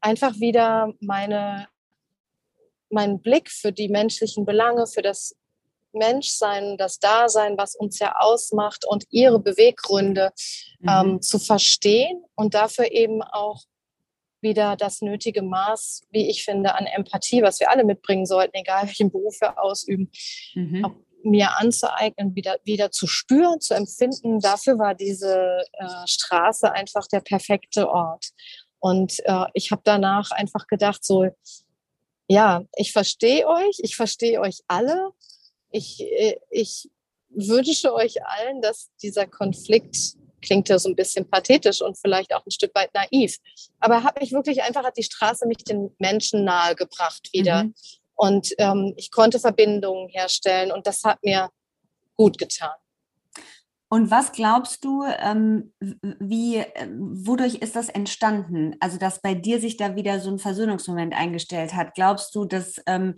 [0.00, 1.68] einfach wieder meine,
[2.90, 5.34] meinen Blick für die menschlichen Belange, für das
[5.92, 10.32] Menschsein, das Dasein, was uns ja ausmacht und ihre Beweggründe
[10.80, 10.88] mhm.
[10.88, 13.62] ähm, zu verstehen und dafür eben auch
[14.40, 18.86] wieder das nötige Maß, wie ich finde, an Empathie, was wir alle mitbringen sollten, egal
[18.86, 20.10] welchen Beruf wir ausüben,
[20.54, 20.86] mhm.
[21.24, 24.38] mir anzueignen, wieder, wieder zu spüren, zu empfinden.
[24.40, 28.28] Dafür war diese äh, Straße einfach der perfekte Ort.
[28.80, 31.28] Und äh, ich habe danach einfach gedacht, so,
[32.28, 35.10] ja, ich verstehe euch, ich verstehe euch alle.
[35.70, 36.90] Ich, äh, ich
[37.30, 42.44] wünsche euch allen, dass dieser Konflikt klingt ja so ein bisschen pathetisch und vielleicht auch
[42.46, 43.38] ein Stück weit naiv.
[43.80, 47.64] Aber er hat mich wirklich einfach, hat die Straße mich den Menschen nahegebracht wieder.
[47.64, 47.74] Mhm.
[48.14, 51.50] Und ähm, ich konnte Verbindungen herstellen und das hat mir
[52.16, 52.74] gut getan.
[53.90, 58.76] Und was glaubst du, ähm, wie, äh, wodurch ist das entstanden?
[58.80, 61.94] Also, dass bei dir sich da wieder so ein Versöhnungsmoment eingestellt hat.
[61.94, 63.14] Glaubst du, das ähm,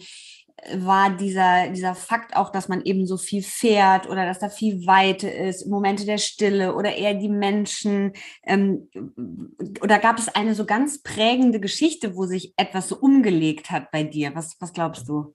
[0.74, 4.86] war dieser, dieser Fakt auch, dass man eben so viel fährt oder dass da viel
[4.86, 8.12] Weite ist, Momente der Stille oder eher die Menschen?
[8.44, 8.88] Ähm,
[9.82, 14.04] oder gab es eine so ganz prägende Geschichte, wo sich etwas so umgelegt hat bei
[14.04, 14.34] dir?
[14.34, 15.34] Was, was glaubst du?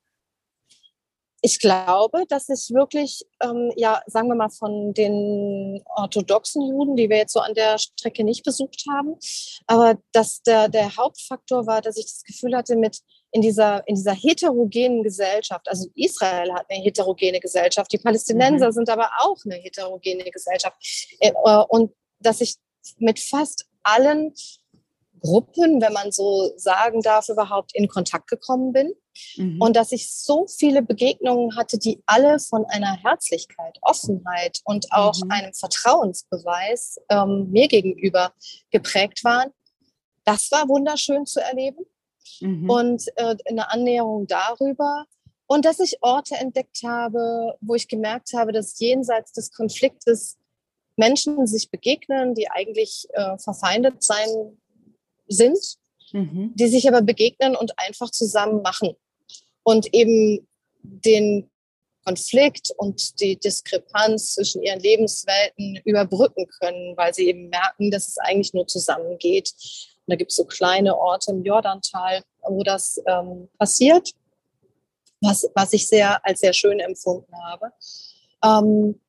[1.45, 7.07] Ich glaube, dass ich wirklich, ähm, ja, sagen wir mal, von den orthodoxen Juden, die
[7.07, 9.15] wir jetzt so an der Strecke nicht besucht haben,
[9.67, 12.97] aber dass der, der Hauptfaktor war, dass ich das Gefühl hatte, mit
[13.31, 18.71] in dieser, in dieser heterogenen Gesellschaft, also Israel hat eine heterogene Gesellschaft, die Palästinenser mhm.
[18.71, 20.77] sind aber auch eine heterogene Gesellschaft.
[21.19, 21.31] Äh,
[21.69, 22.55] und dass ich
[22.97, 24.33] mit fast allen
[25.21, 28.93] Gruppen, wenn man so sagen darf, überhaupt in Kontakt gekommen bin.
[29.37, 29.61] Mhm.
[29.61, 35.17] Und dass ich so viele Begegnungen hatte, die alle von einer Herzlichkeit, Offenheit und auch
[35.23, 35.31] mhm.
[35.31, 38.33] einem Vertrauensbeweis ähm, mir gegenüber
[38.71, 39.51] geprägt waren.
[40.25, 41.85] Das war wunderschön zu erleben.
[42.41, 42.69] Mhm.
[42.69, 45.05] Und äh, eine Annäherung darüber.
[45.47, 50.37] Und dass ich Orte entdeckt habe, wo ich gemerkt habe, dass jenseits des Konfliktes
[50.97, 54.57] Menschen sich begegnen, die eigentlich äh, verfeindet sein
[55.27, 55.77] sind,
[56.11, 56.51] mhm.
[56.55, 58.95] die sich aber begegnen und einfach zusammen machen
[59.63, 60.47] und eben
[60.81, 61.49] den
[62.05, 68.17] Konflikt und die Diskrepanz zwischen ihren Lebenswelten überbrücken können, weil sie eben merken, dass es
[68.19, 69.51] eigentlich nur zusammengeht.
[70.05, 74.11] Und da gibt es so kleine Orte im Jordantal, wo das ähm, passiert,
[75.21, 77.71] was, was ich sehr als sehr schön empfunden habe.
[78.43, 79.01] Ähm,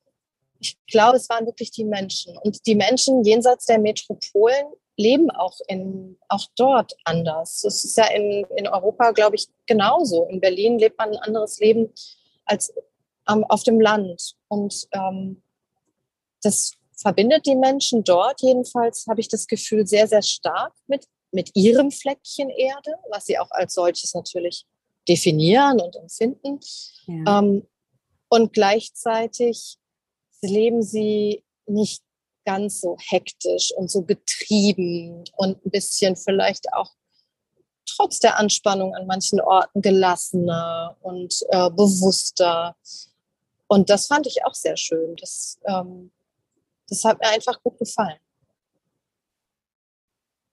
[0.58, 2.36] ich glaube, es waren wirklich die Menschen.
[2.38, 7.60] Und die Menschen jenseits der Metropolen leben auch, in, auch dort anders.
[7.62, 10.24] Das ist ja in, in Europa, glaube ich, genauso.
[10.24, 11.92] In Berlin lebt man ein anderes Leben
[12.44, 12.72] als
[13.28, 14.36] ähm, auf dem Land.
[14.48, 15.42] Und ähm,
[16.42, 21.50] das verbindet die Menschen dort jedenfalls, habe ich das Gefühl, sehr, sehr stark mit, mit
[21.54, 24.64] ihrem Fleckchen Erde, was sie auch als solches natürlich
[25.08, 26.60] definieren und empfinden.
[27.06, 27.38] Ja.
[27.38, 27.66] Ähm,
[28.28, 29.76] und gleichzeitig
[30.42, 32.02] leben sie nicht
[32.46, 36.92] ganz so hektisch und so getrieben und ein bisschen vielleicht auch
[37.86, 42.76] trotz der Anspannung an manchen Orten gelassener und äh, bewusster.
[43.68, 45.16] Und das fand ich auch sehr schön.
[45.16, 46.12] Das, ähm,
[46.88, 48.18] das hat mir einfach gut gefallen.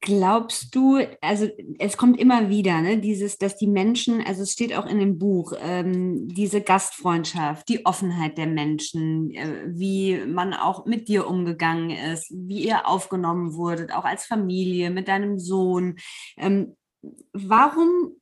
[0.06, 1.48] Glaubst du, also
[1.80, 5.18] es kommt immer wieder, ne, dieses, dass die Menschen, also es steht auch in dem
[5.18, 11.92] Buch, ähm, diese Gastfreundschaft, die Offenheit der Menschen, äh, wie man auch mit dir umgegangen
[11.92, 15.96] ist, wie ihr aufgenommen wurdet, auch als Familie, mit deinem Sohn.
[16.36, 16.76] Ähm,
[17.32, 18.18] warum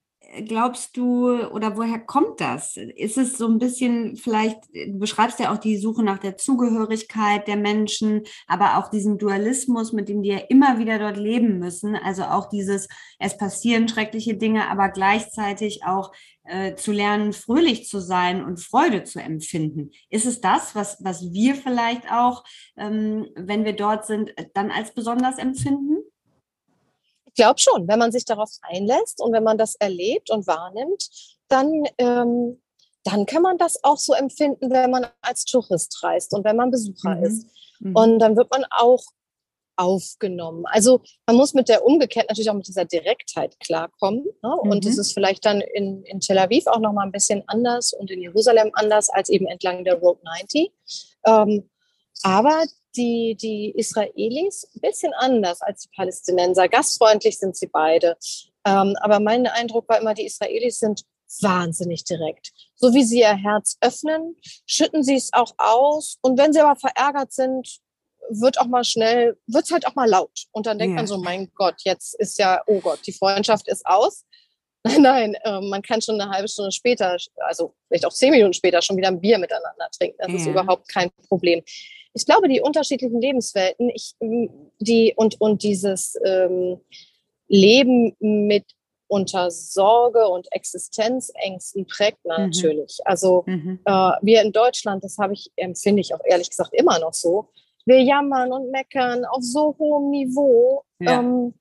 [0.45, 2.77] glaubst du oder woher kommt das?
[2.77, 7.47] Ist es so ein bisschen vielleicht, du beschreibst ja auch die Suche nach der Zugehörigkeit
[7.47, 11.95] der Menschen, aber auch diesen Dualismus, mit dem die ja immer wieder dort leben müssen.
[11.95, 12.87] Also auch dieses,
[13.19, 16.11] es passieren schreckliche Dinge, aber gleichzeitig auch
[16.43, 19.91] äh, zu lernen, fröhlich zu sein und Freude zu empfinden.
[20.09, 22.43] Ist es das, was, was wir vielleicht auch,
[22.77, 25.97] ähm, wenn wir dort sind, dann als besonders empfinden?
[27.33, 31.09] Ich glaube schon, wenn man sich darauf einlässt und wenn man das erlebt und wahrnimmt,
[31.47, 32.61] dann, ähm,
[33.03, 36.71] dann kann man das auch so empfinden, wenn man als Tourist reist und wenn man
[36.71, 37.23] Besucher mhm.
[37.23, 37.47] ist.
[37.79, 37.95] Mhm.
[37.95, 39.03] Und dann wird man auch
[39.77, 40.65] aufgenommen.
[40.67, 44.25] Also man muss mit der umgekehrt natürlich auch mit dieser Direktheit klarkommen.
[44.43, 44.55] Ne?
[44.61, 45.01] Und es mhm.
[45.01, 48.71] ist vielleicht dann in, in Tel Aviv auch nochmal ein bisschen anders und in Jerusalem
[48.73, 50.71] anders als eben entlang der Road 90.
[51.25, 51.69] Ähm,
[52.23, 52.63] aber
[52.95, 56.67] die, die Israelis ein bisschen anders als die Palästinenser.
[56.67, 58.17] Gastfreundlich sind sie beide.
[58.65, 61.03] Ähm, aber mein Eindruck war immer, die Israelis sind
[61.39, 62.51] wahnsinnig direkt.
[62.75, 66.17] So wie sie ihr Herz öffnen, schütten sie es auch aus.
[66.21, 67.79] Und wenn sie aber verärgert sind,
[68.29, 70.45] wird auch mal schnell, wird es halt auch mal laut.
[70.51, 70.97] Und dann denkt ja.
[70.97, 74.25] man so, mein Gott, jetzt ist ja, oh Gott, die Freundschaft ist aus.
[74.87, 78.53] Nein, nein, äh, man kann schon eine halbe Stunde später, also vielleicht auch zehn Minuten
[78.53, 80.17] später schon wieder ein Bier miteinander trinken.
[80.17, 80.35] Das ja.
[80.37, 81.61] ist überhaupt kein Problem
[82.13, 84.15] ich glaube, die unterschiedlichen Lebenswelten ich,
[84.79, 86.79] die, und, und dieses ähm,
[87.47, 88.65] Leben mit
[89.07, 92.31] unter Sorge und Existenzängsten prägt mhm.
[92.31, 92.99] natürlich.
[92.99, 93.05] Mhm.
[93.05, 93.79] Also mhm.
[93.85, 97.49] Äh, wir in Deutschland, das habe ich, empfinde ich auch ehrlich gesagt immer noch so.
[97.85, 100.83] Wir jammern und meckern auf so hohem Niveau.
[100.99, 101.19] Ja.
[101.19, 101.53] Ähm,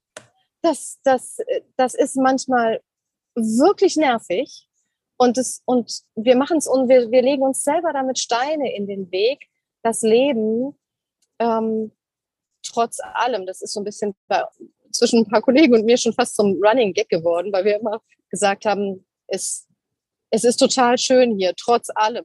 [0.62, 1.38] das, das,
[1.76, 2.82] das ist manchmal
[3.34, 4.66] wirklich nervig.
[5.16, 8.86] Und, das, und wir machen es und wir, wir legen uns selber damit Steine in
[8.86, 9.48] den Weg,
[9.82, 10.78] das Leben
[11.38, 11.92] ähm,
[12.62, 14.42] trotz allem, das ist so ein bisschen bei,
[14.92, 18.00] zwischen ein paar Kollegen und mir schon fast zum Running Gag geworden, weil wir immer
[18.30, 19.66] gesagt haben, es,
[20.30, 22.24] es ist total schön hier, trotz allem.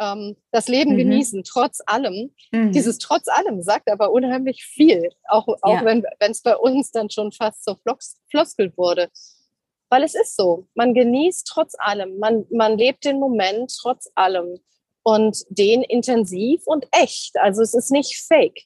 [0.00, 0.98] Ähm, das Leben mhm.
[0.98, 2.32] genießen, trotz allem.
[2.52, 2.72] Mhm.
[2.72, 5.84] Dieses trotz allem sagt aber unheimlich viel, auch, auch ja.
[5.84, 7.76] wenn es bei uns dann schon fast so
[8.30, 9.10] floskelt wurde.
[9.90, 14.58] Weil es ist so, man genießt trotz allem, man, man lebt den Moment trotz allem
[15.02, 17.36] und den intensiv und echt.
[17.38, 18.64] Also es ist nicht fake.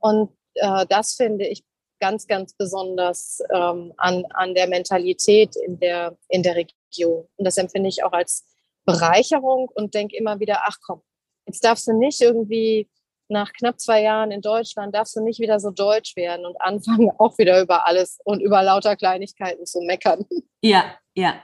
[0.00, 1.64] Und äh, das finde ich
[2.00, 7.28] ganz, ganz besonders ähm, an, an der Mentalität in der, in der Region.
[7.36, 8.44] Und das empfinde ich auch als
[8.84, 11.02] Bereicherung und denke immer wieder, ach komm,
[11.46, 12.90] jetzt darfst du nicht irgendwie
[13.28, 17.10] nach knapp zwei Jahren in Deutschland, darfst du nicht wieder so deutsch werden und anfangen
[17.18, 20.24] auch wieder über alles und über lauter Kleinigkeiten zu meckern.
[20.62, 21.34] Ja, ja,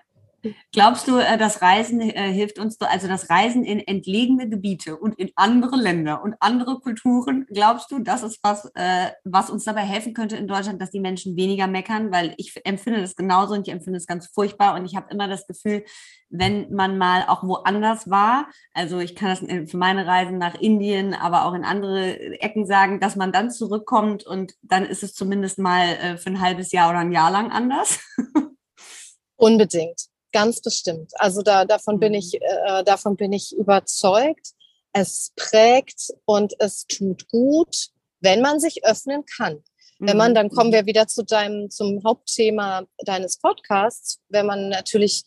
[0.72, 5.18] Glaubst du, äh, das Reisen äh, hilft uns, also das Reisen in entlegene Gebiete und
[5.18, 9.82] in andere Länder und andere Kulturen, glaubst du, das ist was, äh, was uns dabei
[9.82, 12.10] helfen könnte in Deutschland, dass die Menschen weniger meckern?
[12.10, 15.28] Weil ich empfinde das genauso und ich empfinde es ganz furchtbar und ich habe immer
[15.28, 15.84] das Gefühl,
[16.30, 21.12] wenn man mal auch woanders war, also ich kann das für meine Reisen nach Indien,
[21.12, 25.58] aber auch in andere Ecken sagen, dass man dann zurückkommt und dann ist es zumindest
[25.58, 27.98] mal für ein halbes Jahr oder ein Jahr lang anders.
[29.36, 30.09] Unbedingt.
[30.32, 31.12] Ganz bestimmt.
[31.16, 32.40] Also da, davon bin ich, mhm.
[32.66, 34.52] äh, davon bin ich überzeugt.
[34.92, 37.88] Es prägt und es tut gut,
[38.20, 39.62] wenn man sich öffnen kann.
[39.98, 40.34] Wenn man, mhm.
[40.34, 45.24] dann kommen wir wieder zu deinem, zum Hauptthema deines Podcasts, wenn man natürlich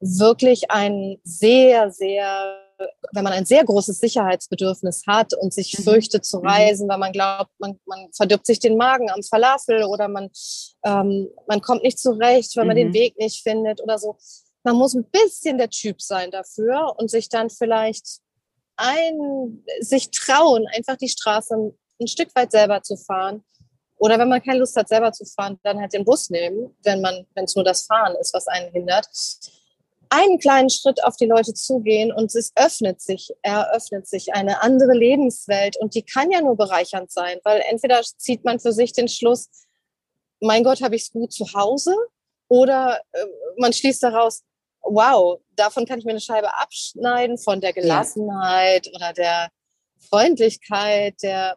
[0.00, 2.65] wirklich ein sehr, sehr
[3.12, 5.84] wenn man ein sehr großes Sicherheitsbedürfnis hat und sich mhm.
[5.84, 6.46] fürchtet zu mhm.
[6.46, 10.30] reisen, weil man glaubt, man, man verdirbt sich den Magen am Falafel oder man,
[10.84, 12.94] ähm, man kommt nicht zurecht, weil man den mhm.
[12.94, 14.16] Weg nicht findet oder so.
[14.64, 18.20] Man muss ein bisschen der Typ sein dafür und sich dann vielleicht
[18.76, 23.44] ein, sich trauen, einfach die Straße ein, ein Stück weit selber zu fahren.
[23.98, 27.00] Oder wenn man keine Lust hat, selber zu fahren, dann halt den Bus nehmen, wenn
[27.00, 29.06] man, wenn es nur das Fahren ist, was einen hindert
[30.10, 34.92] einen kleinen Schritt auf die Leute zugehen und es öffnet sich, eröffnet sich eine andere
[34.92, 39.08] Lebenswelt und die kann ja nur bereichernd sein, weil entweder zieht man für sich den
[39.08, 39.48] Schluss,
[40.40, 41.94] mein Gott, habe ich es gut zu Hause
[42.48, 43.24] oder äh,
[43.58, 44.42] man schließt daraus,
[44.82, 48.92] wow, davon kann ich mir eine Scheibe abschneiden von der Gelassenheit ja.
[48.94, 49.48] oder der
[50.08, 51.56] Freundlichkeit, der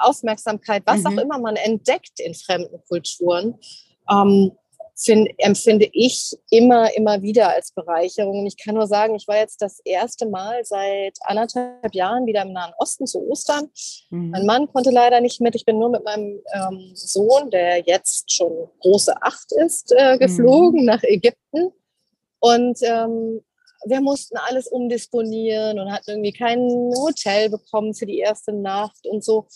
[0.00, 1.06] Aufmerksamkeit, was mhm.
[1.06, 3.58] auch immer man entdeckt in fremden Kulturen.
[4.10, 4.52] Ähm,
[4.98, 8.40] find, empfinde ich immer, immer wieder als Bereicherung.
[8.40, 12.42] Und ich kann nur sagen, ich war jetzt das erste Mal seit anderthalb Jahren wieder
[12.42, 13.70] im Nahen Osten zu Ostern.
[14.10, 14.30] Mhm.
[14.30, 15.54] Mein Mann konnte leider nicht mit.
[15.54, 20.80] Ich bin nur mit meinem ähm, Sohn, der jetzt schon große Acht ist, äh, geflogen
[20.80, 20.86] mhm.
[20.86, 21.72] nach Ägypten.
[22.40, 23.40] Und ähm,
[23.84, 29.24] wir mussten alles umdisponieren und hatten irgendwie kein Hotel bekommen für die erste Nacht und
[29.24, 29.46] so.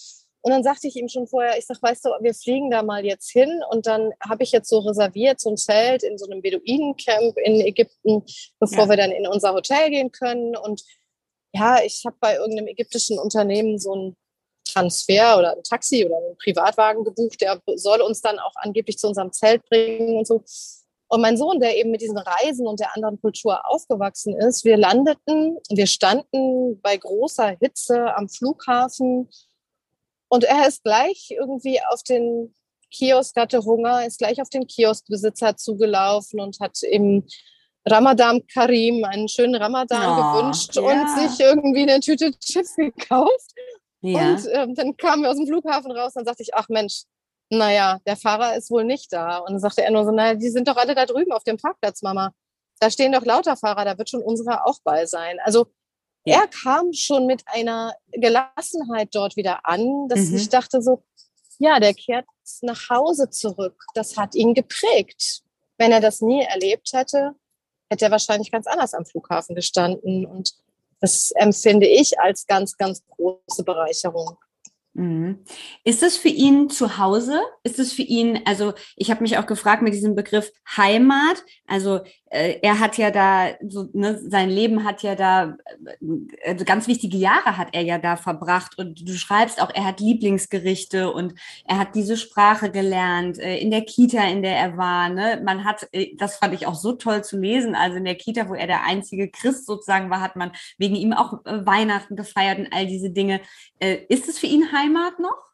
[0.42, 3.04] Und dann sagte ich ihm schon vorher, ich sag, weißt du, wir fliegen da mal
[3.04, 6.42] jetzt hin und dann habe ich jetzt so reserviert so ein Zelt in so einem
[6.42, 8.24] Beduinencamp in Ägypten,
[8.58, 8.90] bevor ja.
[8.90, 10.56] wir dann in unser Hotel gehen können.
[10.56, 10.82] Und
[11.52, 14.16] ja, ich habe bei irgendeinem ägyptischen Unternehmen so ein
[14.64, 19.06] Transfer oder ein Taxi oder einen Privatwagen gebucht, der soll uns dann auch angeblich zu
[19.08, 20.42] unserem Zelt bringen und so.
[21.08, 24.78] Und mein Sohn, der eben mit diesen Reisen und der anderen Kultur aufgewachsen ist, wir
[24.78, 29.28] landeten, wir standen bei großer Hitze am Flughafen
[30.32, 32.54] und er ist gleich irgendwie auf den
[32.90, 37.26] Kiosk, hatte Hunger, ist gleich auf den Kioskbesitzer zugelaufen und hat ihm
[37.86, 40.82] Ramadan Karim einen schönen Ramadan oh, gewünscht ja.
[40.82, 43.52] und sich irgendwie eine Tüte Chips gekauft.
[44.00, 44.30] Ja.
[44.30, 47.02] Und ähm, dann kamen wir aus dem Flughafen raus und dann sagte ich, ach Mensch,
[47.50, 49.36] naja, der Fahrer ist wohl nicht da.
[49.36, 51.58] Und dann sagte er nur so, naja, die sind doch alle da drüben auf dem
[51.58, 52.32] Parkplatz, Mama.
[52.80, 55.36] Da stehen doch lauter Fahrer, da wird schon unserer auch bei sein.
[55.44, 55.66] Also
[56.24, 60.36] er kam schon mit einer Gelassenheit dort wieder an, dass mhm.
[60.36, 61.02] ich dachte so,
[61.58, 62.26] ja, der kehrt
[62.62, 63.84] nach Hause zurück.
[63.94, 65.42] Das hat ihn geprägt.
[65.78, 67.34] Wenn er das nie erlebt hätte,
[67.90, 70.26] hätte er wahrscheinlich ganz anders am Flughafen gestanden.
[70.26, 70.54] Und
[71.00, 74.36] das empfinde ich als ganz, ganz große Bereicherung.
[74.94, 75.38] Mhm.
[75.84, 77.40] Ist es für ihn zu Hause?
[77.62, 82.00] Ist es für ihn, also ich habe mich auch gefragt mit diesem Begriff Heimat, also
[82.28, 86.88] äh, er hat ja da, so, ne, sein Leben hat ja da, äh, also ganz
[86.88, 91.34] wichtige Jahre hat er ja da verbracht und du schreibst auch, er hat Lieblingsgerichte und
[91.66, 95.08] er hat diese Sprache gelernt äh, in der Kita, in der er war.
[95.08, 95.40] Ne?
[95.42, 98.48] Man hat, äh, das fand ich auch so toll zu lesen, also in der Kita,
[98.50, 102.58] wo er der einzige Christ sozusagen war, hat man wegen ihm auch äh, Weihnachten gefeiert
[102.58, 103.40] und all diese Dinge.
[103.78, 104.81] Äh, ist es für ihn Heimat?
[104.82, 105.52] Heimat noch?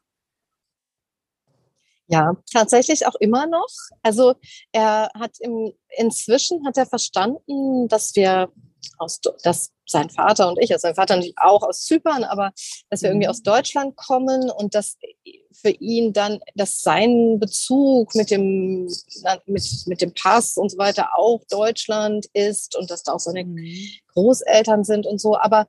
[2.07, 3.69] Ja, tatsächlich auch immer noch.
[4.01, 4.33] Also
[4.71, 8.51] er hat im, inzwischen hat er verstanden, dass wir
[8.97, 12.51] aus, dass sein Vater und ich, also sein Vater natürlich auch aus Zypern, aber
[12.89, 13.31] dass wir irgendwie mhm.
[13.31, 14.97] aus Deutschland kommen und dass
[15.51, 18.89] für ihn dann, dass sein Bezug mit dem,
[19.45, 23.45] mit, mit dem Pass und so weiter auch Deutschland ist und dass da auch seine
[23.45, 23.89] mhm.
[24.13, 25.37] Großeltern sind und so.
[25.37, 25.67] Aber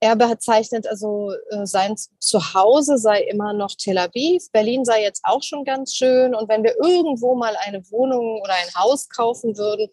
[0.00, 4.50] er bezeichnet also äh, sein Zuhause sei immer noch Tel Aviv.
[4.50, 6.34] Berlin sei jetzt auch schon ganz schön.
[6.34, 9.88] Und wenn wir irgendwo mal eine Wohnung oder ein Haus kaufen würden,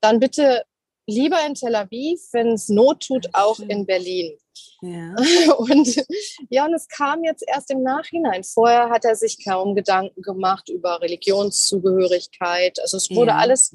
[0.00, 0.64] dann bitte
[1.06, 4.36] lieber in Tel Aviv, wenn es Not tut, auch in Berlin.
[4.82, 5.14] Ja.
[5.58, 6.04] Und
[6.50, 8.44] ja, und es kam jetzt erst im Nachhinein.
[8.44, 12.78] Vorher hat er sich kaum Gedanken gemacht über Religionszugehörigkeit.
[12.80, 13.38] Also es wurde ja.
[13.38, 13.74] alles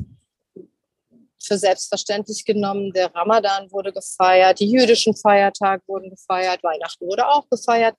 [1.44, 2.92] für selbstverständlich genommen.
[2.94, 7.96] Der Ramadan wurde gefeiert, die jüdischen Feiertage wurden gefeiert, Weihnachten wurde auch gefeiert.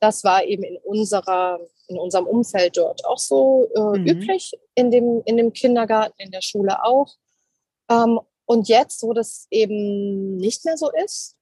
[0.00, 4.06] Das war eben in unserer, in unserem Umfeld dort auch so äh, mhm.
[4.06, 7.14] üblich, in dem, in dem Kindergarten, in der Schule auch.
[7.90, 11.36] Ähm, und jetzt, wo das eben nicht mehr so ist,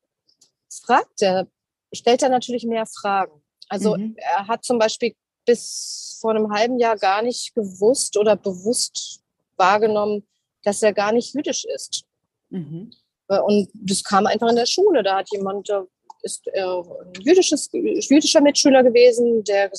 [0.71, 1.47] fragt er,
[1.93, 3.43] stellt er natürlich mehr Fragen.
[3.69, 4.17] Also mhm.
[4.19, 5.15] er hat zum Beispiel
[5.47, 9.21] bis vor einem halben Jahr gar nicht gewusst oder bewusst
[9.57, 10.27] wahrgenommen,
[10.69, 12.05] dass er gar nicht jüdisch ist.
[12.51, 12.93] Mhm.
[13.29, 15.03] Äh, und das kam einfach in der Schule.
[15.03, 15.69] Da hat jemand,
[16.23, 19.71] ist er ein jüdisches, jüdischer Mitschüler gewesen, der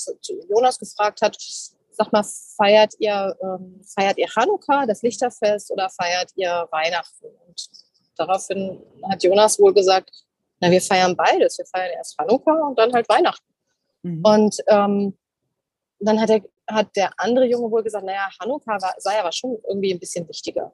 [0.49, 1.37] Jonas gefragt hat,
[1.91, 2.23] sag mal,
[2.57, 7.27] feiert ihr, ähm, feiert ihr Chanukka, das Lichterfest, oder feiert ihr Weihnachten?
[7.47, 7.69] Und
[8.15, 10.09] daraufhin hat Jonas wohl gesagt,
[10.61, 11.57] na, wir feiern beides.
[11.57, 13.45] Wir feiern erst Chanukka und dann halt Weihnachten.
[14.01, 14.21] Mhm.
[14.23, 15.17] Und ähm,
[15.99, 19.57] dann hat, er, hat der andere Junge wohl gesagt, naja, Chanukka war, sei aber schon
[19.67, 20.73] irgendwie ein bisschen wichtiger.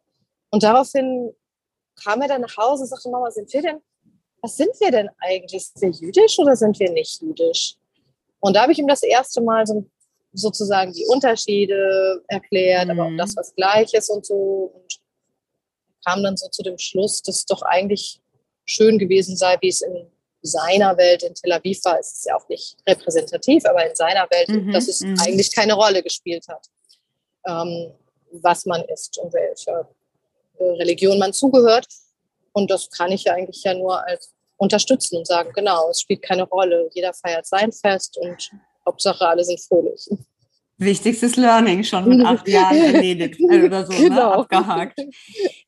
[0.51, 1.33] Und daraufhin
[2.03, 3.81] kam er dann nach Hause und sagte, Mama, sind wir denn,
[4.41, 5.67] was sind wir denn eigentlich?
[5.73, 7.75] Sind wir jüdisch oder sind wir nicht jüdisch?
[8.39, 9.85] Und da habe ich ihm das erste Mal so
[10.33, 12.91] sozusagen die Unterschiede erklärt, mhm.
[12.91, 13.17] aber auch mhm.
[13.17, 14.71] das, was gleich ist und so.
[14.75, 14.99] Und
[16.05, 18.21] kam dann so zu dem Schluss, dass es doch eigentlich
[18.65, 20.11] schön gewesen sei, wie es in
[20.45, 21.99] seiner Welt in Tel Aviv war.
[21.99, 24.71] Es ist ja auch nicht repräsentativ, aber in seiner Welt, mhm.
[24.71, 25.17] dass es mhm.
[25.19, 26.67] eigentlich keine Rolle gespielt hat,
[27.47, 27.91] ähm,
[28.31, 29.89] was man ist und welcher
[30.57, 31.87] äh, Religion man zugehört.
[32.53, 36.21] Und das kann ich ja eigentlich ja nur als unterstützen und sagen, genau, es spielt
[36.21, 36.89] keine Rolle.
[36.93, 38.51] Jeder feiert sein Fest und
[38.85, 40.09] Hauptsache alle sind fröhlich.
[40.77, 44.15] Wichtigstes Learning schon mit acht Jahren erledigt äh, oder so, ne, genau.
[44.15, 44.99] ne, abgehakt.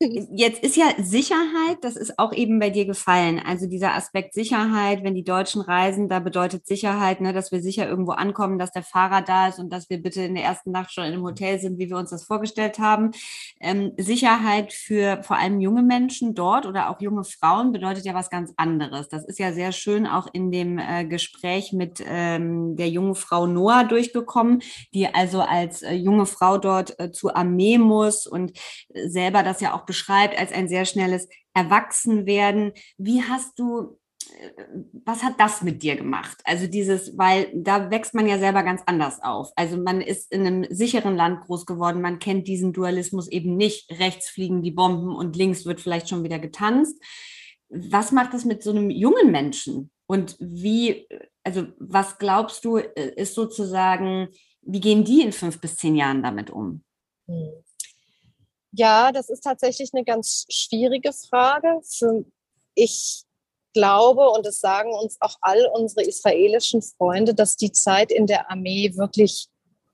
[0.00, 3.40] Jetzt ist ja Sicherheit, das ist auch eben bei dir gefallen.
[3.44, 7.88] Also dieser Aspekt Sicherheit, wenn die Deutschen reisen, da bedeutet Sicherheit, ne, dass wir sicher
[7.88, 10.92] irgendwo ankommen, dass der Fahrer da ist und dass wir bitte in der ersten Nacht
[10.92, 13.12] schon in einem Hotel sind, wie wir uns das vorgestellt haben.
[13.60, 18.28] Ähm, Sicherheit für vor allem junge Menschen dort oder auch junge Frauen bedeutet ja was
[18.28, 19.08] ganz anderes.
[19.08, 23.46] Das ist ja sehr schön auch in dem äh, Gespräch mit ähm, der jungen Frau
[23.46, 24.60] Noah durchgekommen,
[24.92, 28.52] die die also als äh, junge Frau dort äh, zur Armee muss und
[28.88, 32.72] äh, selber das ja auch beschreibt als ein sehr schnelles Erwachsenwerden.
[32.96, 33.98] Wie hast du
[35.04, 36.38] was hat das mit dir gemacht?
[36.44, 39.50] Also dieses, weil da wächst man ja selber ganz anders auf.
[39.56, 43.90] Also man ist in einem sicheren Land groß geworden, man kennt diesen Dualismus eben nicht.
[43.98, 47.02] Rechts fliegen die Bomben und links wird vielleicht schon wieder getanzt.
[47.70, 49.90] Was macht das mit so einem jungen Menschen?
[50.06, 51.08] Und wie,
[51.42, 54.28] also was glaubst du, ist sozusagen
[54.68, 56.84] wie gehen die in fünf bis zehn Jahren damit um?
[57.26, 57.64] Hm.
[58.72, 61.80] Ja, das ist tatsächlich eine ganz schwierige Frage.
[61.82, 62.24] Für
[62.74, 63.24] ich
[63.72, 68.50] glaube, und das sagen uns auch all unsere israelischen Freunde, dass die Zeit in der
[68.50, 69.48] Armee wirklich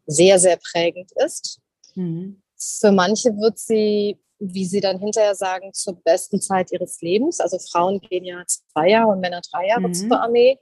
[0.06, 1.60] sehr, sehr prägend ist.
[1.94, 2.42] Mhm.
[2.56, 7.40] Für manche wird sie, wie sie dann hinterher sagen, zur besten Zeit ihres Lebens.
[7.40, 9.94] Also Frauen gehen ja zwei Jahre und Männer drei Jahre mhm.
[9.94, 10.58] zur Armee.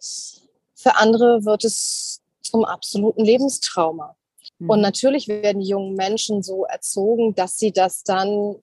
[0.75, 4.17] Für andere wird es zum absoluten Lebenstrauma.
[4.59, 4.71] Mhm.
[4.71, 8.57] Und natürlich werden die jungen Menschen so erzogen, dass sie das dann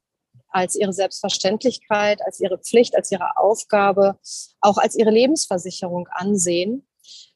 [0.49, 4.17] als ihre Selbstverständlichkeit, als ihre Pflicht, als ihre Aufgabe,
[4.61, 6.88] auch als ihre Lebensversicherung ansehen.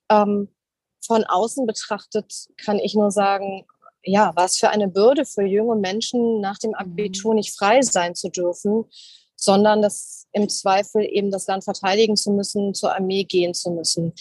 [0.10, 0.50] Ähm,
[1.06, 3.66] von außen betrachtet kann ich nur sagen,
[4.06, 7.38] ja, was für eine Bürde für junge Menschen nach dem Abitur mhm.
[7.38, 8.86] nicht frei sein zu dürfen,
[9.36, 14.14] sondern das im Zweifel eben das Land verteidigen zu müssen, zur Armee gehen zu müssen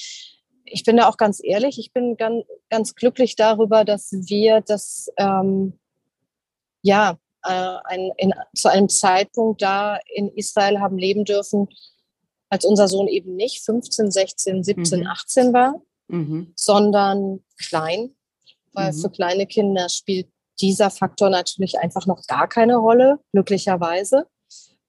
[0.64, 5.10] ich bin da auch ganz ehrlich, ich bin ganz, ganz glücklich darüber, dass wir das
[5.18, 5.78] ähm,
[6.82, 11.68] ja äh, ein, in, zu einem Zeitpunkt da in Israel haben leben dürfen,
[12.48, 15.06] als unser Sohn eben nicht 15, 16, 17, mhm.
[15.06, 16.52] 18 war, mhm.
[16.54, 18.14] sondern klein,
[18.72, 18.96] weil mhm.
[18.96, 20.28] für kleine Kinder spielt
[20.60, 24.26] dieser Faktor natürlich einfach noch gar keine Rolle, glücklicherweise.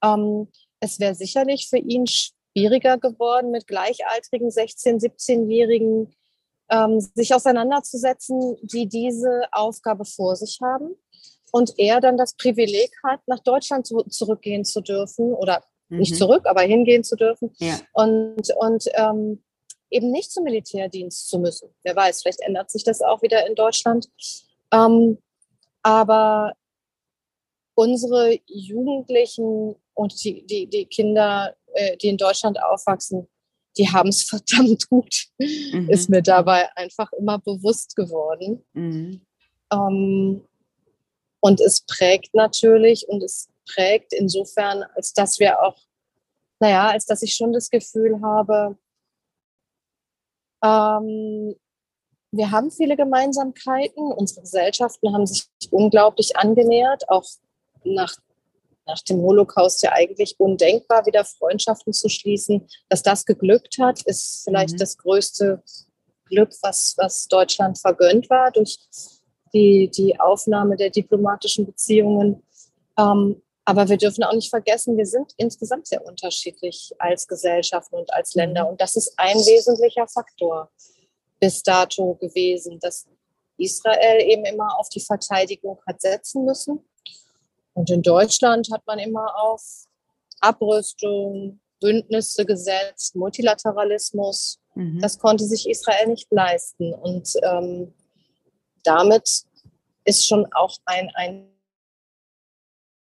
[0.03, 0.49] Ähm,
[0.79, 2.05] es wäre sicherlich für ihn
[2.53, 6.13] schwieriger geworden, mit gleichaltrigen 16-, 17-Jährigen
[6.69, 10.95] ähm, sich auseinanderzusetzen, die diese Aufgabe vor sich haben.
[11.51, 15.99] Und er dann das Privileg hat, nach Deutschland zu, zurückgehen zu dürfen oder mhm.
[15.99, 17.79] nicht zurück, aber hingehen zu dürfen ja.
[17.93, 19.43] und, und ähm,
[19.91, 21.69] eben nicht zum Militärdienst zu müssen.
[21.83, 24.07] Wer weiß, vielleicht ändert sich das auch wieder in Deutschland.
[24.71, 25.19] Ähm,
[25.83, 26.53] aber
[27.75, 33.27] unsere Jugendlichen und die, die, die Kinder äh, die in Deutschland aufwachsen,
[33.77, 35.89] die haben es verdammt gut, mhm.
[35.89, 38.63] ist mir dabei einfach immer bewusst geworden.
[38.73, 39.21] Mhm.
[39.71, 40.47] Ähm,
[41.39, 45.77] und es prägt natürlich und es prägt insofern, als dass wir auch,
[46.59, 48.77] naja, als dass ich schon das Gefühl habe,
[50.63, 51.55] ähm,
[52.31, 54.11] wir haben viele Gemeinsamkeiten.
[54.11, 57.25] Unsere Gesellschaften haben sich unglaublich angenähert, auch
[57.83, 58.15] nach
[58.85, 62.67] nach dem Holocaust ja eigentlich undenkbar, wieder Freundschaften zu schließen.
[62.89, 64.77] Dass das geglückt hat, ist vielleicht mhm.
[64.77, 65.63] das größte
[66.25, 68.77] Glück, was, was Deutschland vergönnt war durch
[69.53, 72.43] die, die Aufnahme der diplomatischen Beziehungen.
[72.97, 78.11] Ähm, Aber wir dürfen auch nicht vergessen, wir sind insgesamt sehr unterschiedlich als Gesellschaften und
[78.13, 78.63] als Länder.
[78.63, 78.71] Mhm.
[78.71, 80.69] Und das ist ein wesentlicher Faktor
[81.39, 83.05] bis dato gewesen, dass
[83.57, 86.83] Israel eben immer auf die Verteidigung hat setzen müssen.
[87.73, 89.61] Und in Deutschland hat man immer auf
[90.39, 94.59] Abrüstung, Bündnisse gesetzt, Multilateralismus.
[94.75, 94.99] Mhm.
[95.01, 96.93] Das konnte sich Israel nicht leisten.
[96.93, 97.93] Und ähm,
[98.83, 99.43] damit
[100.05, 101.49] ist schon auch ein, ein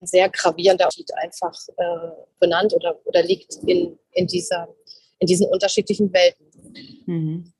[0.03, 4.69] sehr gravierender Unterschied einfach äh, benannt oder, oder liegt in, in, dieser,
[5.19, 6.47] in diesen unterschiedlichen Welten.
[7.07, 7.53] Mhm.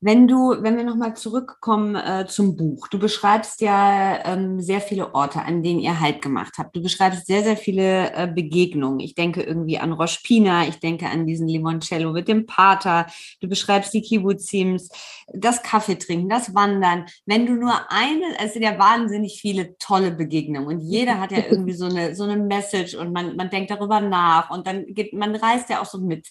[0.00, 5.14] Wenn du, wenn wir nochmal zurückkommen äh, zum Buch, du beschreibst ja ähm, sehr viele
[5.14, 6.76] Orte, an denen ihr Halt gemacht habt.
[6.76, 9.00] Du beschreibst sehr, sehr viele äh, Begegnungen.
[9.00, 13.06] Ich denke irgendwie an Rosh Pina, ich denke an diesen Limoncello mit dem Pater.
[13.40, 14.90] Du beschreibst die Kibbuzims,
[15.32, 17.06] das Kaffeetrinken, das Wandern.
[17.24, 21.38] Wenn du nur eine, es sind ja wahnsinnig viele tolle Begegnungen und jeder hat ja
[21.48, 25.14] irgendwie so eine, so eine Message und man, man denkt darüber nach und dann geht,
[25.14, 26.28] man reist ja auch so mit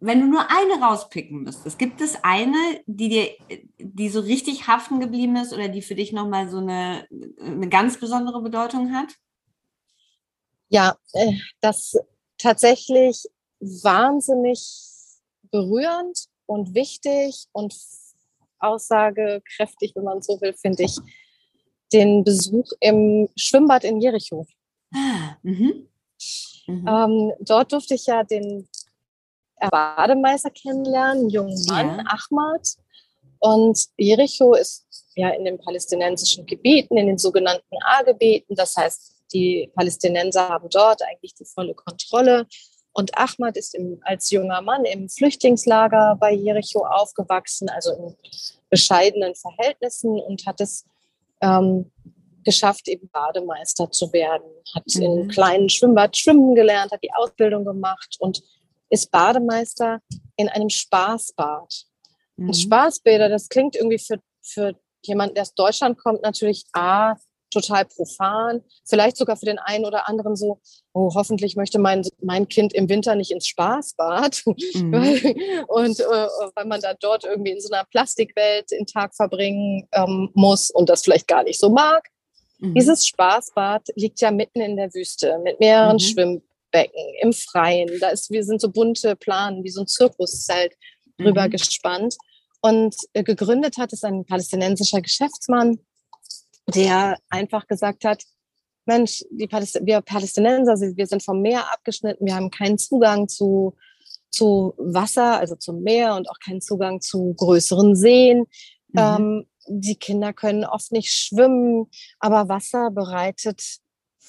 [0.00, 3.28] wenn du nur eine rauspicken müsstest, gibt es eine, die dir,
[3.78, 7.06] die so richtig haften geblieben ist oder die für dich nochmal so eine,
[7.40, 9.14] eine ganz besondere Bedeutung hat?
[10.68, 11.96] Ja, äh, das
[12.38, 13.26] tatsächlich
[13.60, 14.62] wahnsinnig
[15.50, 17.74] berührend und wichtig und
[18.58, 20.98] aussagekräftig, wenn man so will, finde ich,
[21.92, 24.46] den Besuch im Schwimmbad in Jericho.
[24.94, 25.88] Ah, mhm.
[26.66, 26.88] Mhm.
[26.88, 28.68] Ähm, dort durfte ich ja den
[29.68, 32.04] Bademeister kennenlernen, einen jungen Mann, ja.
[32.06, 32.66] Ahmad.
[33.38, 38.54] Und Jericho ist ja in den palästinensischen Gebieten, in den sogenannten A-Gebieten.
[38.54, 42.46] Das heißt, die Palästinenser haben dort eigentlich die volle Kontrolle.
[42.92, 48.16] Und Ahmad ist im, als junger Mann im Flüchtlingslager bei Jericho aufgewachsen, also in
[48.68, 50.84] bescheidenen Verhältnissen und hat es
[51.40, 51.90] ähm,
[52.44, 54.48] geschafft, eben Bademeister zu werden.
[54.74, 55.02] Hat mhm.
[55.02, 58.42] in kleinen Schwimmbad schwimmen gelernt, hat die Ausbildung gemacht und
[58.90, 60.00] ist Bademeister
[60.36, 61.86] in einem Spaßbad.
[62.36, 62.48] Mhm.
[62.48, 67.14] Und Spaßbäder, das klingt irgendwie für, für jemanden, der aus Deutschland kommt, natürlich A,
[67.50, 70.60] total profan, vielleicht sogar für den einen oder anderen so,
[70.92, 74.42] oh, hoffentlich möchte mein, mein Kind im Winter nicht ins Spaßbad.
[74.46, 74.94] Mhm.
[75.68, 80.30] und äh, weil man da dort irgendwie in so einer Plastikwelt den Tag verbringen ähm,
[80.34, 82.04] muss und das vielleicht gar nicht so mag.
[82.58, 82.74] Mhm.
[82.74, 86.00] Dieses Spaßbad liegt ja mitten in der Wüste mit mehreren mhm.
[86.00, 87.90] Schwimm Becken, im Freien.
[88.00, 90.74] Da ist, wir sind so bunte Planen, wie so ein Zirkuszelt
[91.18, 91.50] drüber mhm.
[91.50, 92.16] gespannt.
[92.60, 95.78] Und äh, gegründet hat es ein palästinensischer Geschäftsmann,
[96.74, 98.22] der einfach gesagt hat,
[98.86, 103.76] Mensch, die Paläst wir Palästinenser, wir sind vom Meer abgeschnitten, wir haben keinen Zugang zu,
[104.30, 108.46] zu Wasser, also zum Meer und auch keinen Zugang zu größeren Seen.
[108.88, 108.98] Mhm.
[108.98, 113.62] Ähm, die Kinder können oft nicht schwimmen, aber Wasser bereitet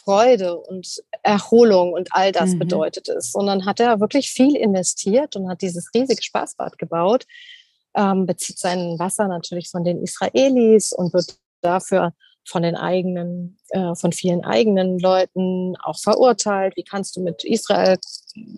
[0.03, 2.59] Freude und Erholung und all das mhm.
[2.59, 3.35] bedeutet es.
[3.35, 7.25] Und dann hat er wirklich viel investiert und hat dieses riesige Spaßbad gebaut,
[7.95, 13.93] ähm, bezieht sein Wasser natürlich von den Israelis und wird dafür von den eigenen, äh,
[13.95, 16.75] von vielen eigenen Leuten auch verurteilt.
[16.75, 17.97] Wie kannst du mit Israel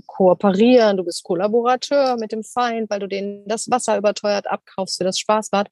[0.08, 0.98] kooperieren?
[0.98, 5.20] Du bist Kollaborateur mit dem Feind, weil du denen das Wasser überteuert abkaufst für das
[5.20, 5.68] Spaßbad.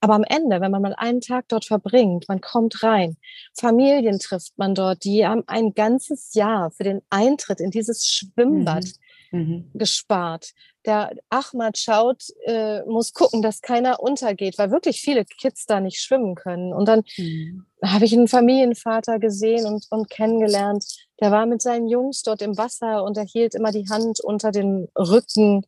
[0.00, 3.16] Aber am Ende, wenn man mal einen Tag dort verbringt, man kommt rein,
[3.54, 8.84] Familien trifft man dort, die haben ein ganzes Jahr für den Eintritt in dieses Schwimmbad
[9.30, 9.38] mhm.
[9.38, 9.70] mhm.
[9.74, 10.52] gespart.
[10.84, 16.00] Der Ahmad schaut, äh, muss gucken, dass keiner untergeht, weil wirklich viele Kids da nicht
[16.00, 16.72] schwimmen können.
[16.72, 17.66] Und dann mhm.
[17.82, 20.84] habe ich einen Familienvater gesehen und, und kennengelernt.
[21.20, 24.52] Der war mit seinen Jungs dort im Wasser und er hielt immer die Hand unter
[24.52, 25.62] den Rücken.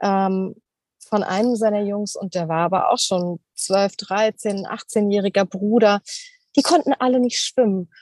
[0.00, 0.54] Ähm,
[1.12, 6.00] von einem seiner Jungs und der war aber auch schon 12, 13, 18-jähriger Bruder.
[6.56, 7.92] Die konnten alle nicht schwimmen.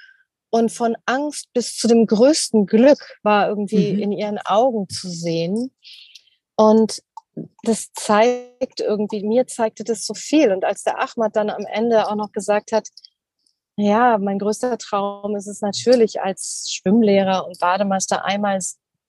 [0.48, 3.98] Und von Angst bis zu dem größten Glück war irgendwie mhm.
[3.98, 5.72] in ihren Augen zu sehen.
[6.54, 7.02] Und
[7.64, 10.52] das zeigt irgendwie, mir zeigte das so viel.
[10.52, 12.86] Und als der Ahmad dann am Ende auch noch gesagt hat,
[13.74, 18.60] ja, mein größter Traum ist es natürlich als Schwimmlehrer und Bademeister einmal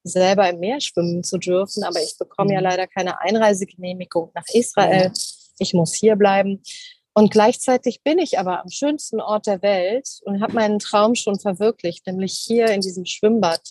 [0.04, 2.66] selber im Meer schwimmen zu dürfen, aber ich bekomme ja mhm.
[2.66, 5.12] leider keine Einreisegenehmigung nach Israel.
[5.60, 6.62] Ich muss hier bleiben.
[7.14, 11.40] Und gleichzeitig bin ich aber am schönsten Ort der Welt und habe meinen Traum schon
[11.40, 13.62] verwirklicht, nämlich hier in diesem Schwimmbad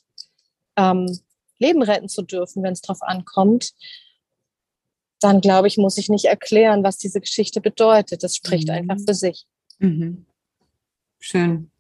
[0.77, 1.19] ähm,
[1.59, 3.73] Leben retten zu dürfen, wenn es drauf ankommt.
[5.21, 8.23] Dann glaube ich, muss ich nicht erklären, was diese Geschichte bedeutet.
[8.23, 8.75] Das spricht mhm.
[8.75, 9.47] einfach für sich.
[9.79, 10.27] Mhm.
[11.19, 11.71] Schön.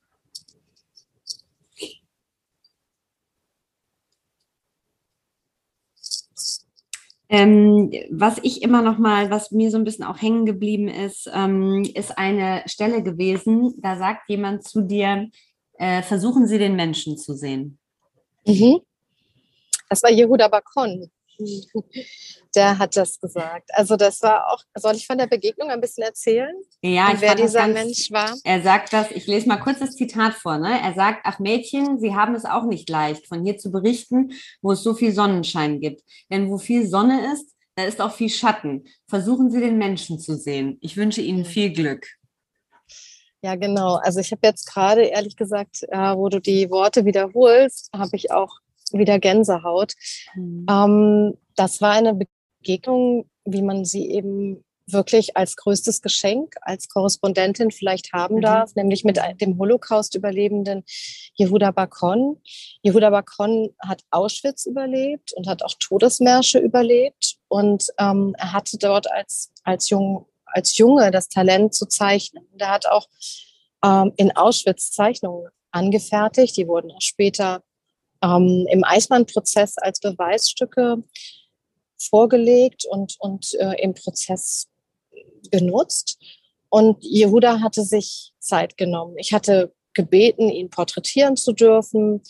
[7.33, 11.31] Ähm, was ich immer noch mal, was mir so ein bisschen auch hängen geblieben ist,
[11.33, 13.72] ähm, ist eine Stelle gewesen.
[13.78, 15.31] Da sagt jemand zu dir,
[15.78, 17.78] äh, versuchen Sie den Menschen zu sehen.
[18.45, 18.81] Mhm.
[19.89, 21.09] Das war Yehuda Bakon.
[22.55, 23.70] Der hat das gesagt.
[23.72, 26.55] Also das war auch, soll ich von der Begegnung ein bisschen erzählen?
[26.82, 28.36] Ja, Und wer dieser ganz, Mensch war?
[28.43, 30.59] Er sagt das, ich lese mal kurz das Zitat vor.
[30.59, 30.80] Ne?
[30.80, 34.32] Er sagt, ach Mädchen, Sie haben es auch nicht leicht, von hier zu berichten,
[34.62, 36.03] wo es so viel Sonnenschein gibt.
[36.30, 38.84] Denn wo viel Sonne ist, da ist auch viel Schatten.
[39.09, 40.76] Versuchen Sie den Menschen zu sehen.
[40.80, 42.07] Ich wünsche Ihnen viel Glück.
[43.43, 43.95] Ja, genau.
[43.95, 48.30] Also ich habe jetzt gerade, ehrlich gesagt, äh, wo du die Worte wiederholst, habe ich
[48.30, 48.59] auch
[48.93, 49.95] wieder Gänsehaut.
[50.34, 50.66] Mhm.
[50.68, 52.18] Ähm, das war eine
[52.62, 58.43] Begegnung, wie man sie eben wirklich als größtes Geschenk als Korrespondentin vielleicht haben mhm.
[58.43, 60.84] darf, nämlich mit dem Holocaust-Überlebenden
[61.38, 62.41] Yehuda Bakon.
[62.82, 69.11] Yehuda Bakon hat Auschwitz überlebt und hat auch Todesmärsche überlebt und ähm, er hatte dort
[69.11, 72.47] als, als, Jung, als Junge das Talent zu zeichnen.
[72.53, 73.09] Der hat auch
[73.84, 77.62] ähm, in Auschwitz Zeichnungen angefertigt, die wurden auch später
[78.23, 81.03] ähm, im Eismann-Prozess als Beweisstücke
[81.99, 84.68] vorgelegt und, und äh, im Prozess
[85.51, 86.18] genutzt.
[86.68, 89.16] Und Jehuda hatte sich Zeit genommen.
[89.18, 92.23] Ich hatte gebeten, ihn porträtieren zu dürfen.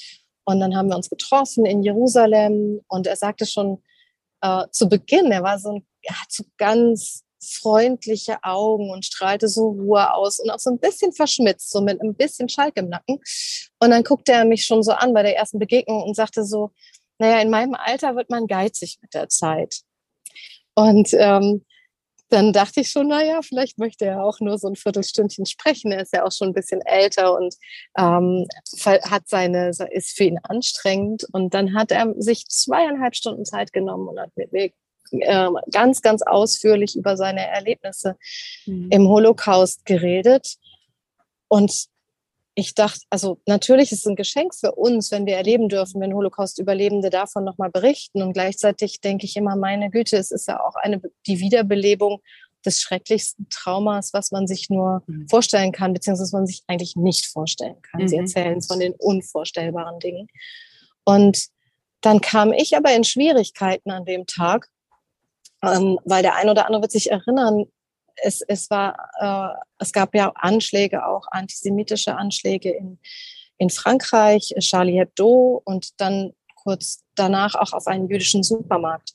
[0.45, 2.81] Und dann haben wir uns getroffen in Jerusalem.
[2.89, 3.83] Und er sagte schon
[4.41, 9.71] äh, zu Beginn, er war so ein, er so ganz freundliche Augen und strahlte so
[9.71, 13.19] Ruhe aus und auch so ein bisschen verschmitzt, so mit ein bisschen Schalk im Nacken.
[13.79, 16.71] Und dann guckte er mich schon so an bei der ersten Begegnung und sagte so,
[17.19, 19.81] naja, in meinem Alter wird man geizig mit der Zeit.
[20.75, 21.65] Und ähm,
[22.31, 25.91] dann dachte ich schon, naja, vielleicht möchte er auch nur so ein Viertelstündchen sprechen.
[25.91, 27.57] Er ist ja auch schon ein bisschen älter und
[27.99, 28.47] ähm,
[28.85, 31.27] hat seine, ist für ihn anstrengend.
[31.33, 34.71] Und dann hat er sich zweieinhalb Stunden Zeit genommen und hat mit mir
[35.13, 38.17] äh, ganz, ganz ausführlich über seine Erlebnisse
[38.67, 38.89] mhm.
[38.91, 40.57] im Holocaust geredet.
[41.49, 41.87] Und
[42.55, 46.15] ich dachte, also natürlich ist es ein Geschenk für uns, wenn wir erleben dürfen, wenn
[46.15, 48.23] Holocaust-Überlebende davon nochmal berichten.
[48.23, 52.21] Und gleichzeitig denke ich immer, meine Güte, es ist ja auch eine, die Wiederbelebung
[52.65, 55.29] des schrecklichsten Traumas, was man sich nur mhm.
[55.29, 58.03] vorstellen kann, beziehungsweise was man sich eigentlich nicht vorstellen kann.
[58.03, 58.09] Mhm.
[58.09, 60.29] Sie erzählen von den unvorstellbaren Dingen.
[61.05, 61.47] Und
[62.03, 64.69] dann kam ich aber in Schwierigkeiten an dem Tag,
[65.63, 67.67] ähm, weil der ein oder andere wird sich erinnern,
[68.23, 72.99] es, es war, äh, es gab ja Anschläge, auch antisemitische Anschläge in,
[73.59, 79.15] in Frankreich, Charlie Hebdo und dann kurz danach auch auf einen jüdischen Supermarkt.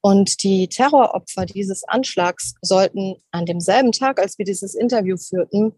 [0.00, 5.72] Und die Terroropfer dieses Anschlags sollten an demselben Tag, als wir dieses Interview führten,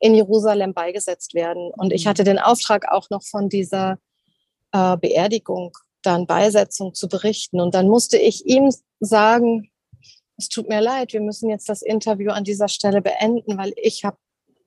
[0.00, 1.70] in Jerusalem beigesetzt werden.
[1.76, 2.10] Und ich mhm.
[2.10, 3.98] hatte den Auftrag auch noch von dieser
[4.72, 5.76] äh, Beerdigung
[6.08, 7.60] dann Beisetzung zu berichten.
[7.60, 9.70] Und dann musste ich ihm sagen,
[10.38, 14.04] es tut mir leid, wir müssen jetzt das Interview an dieser Stelle beenden, weil ich
[14.04, 14.16] habe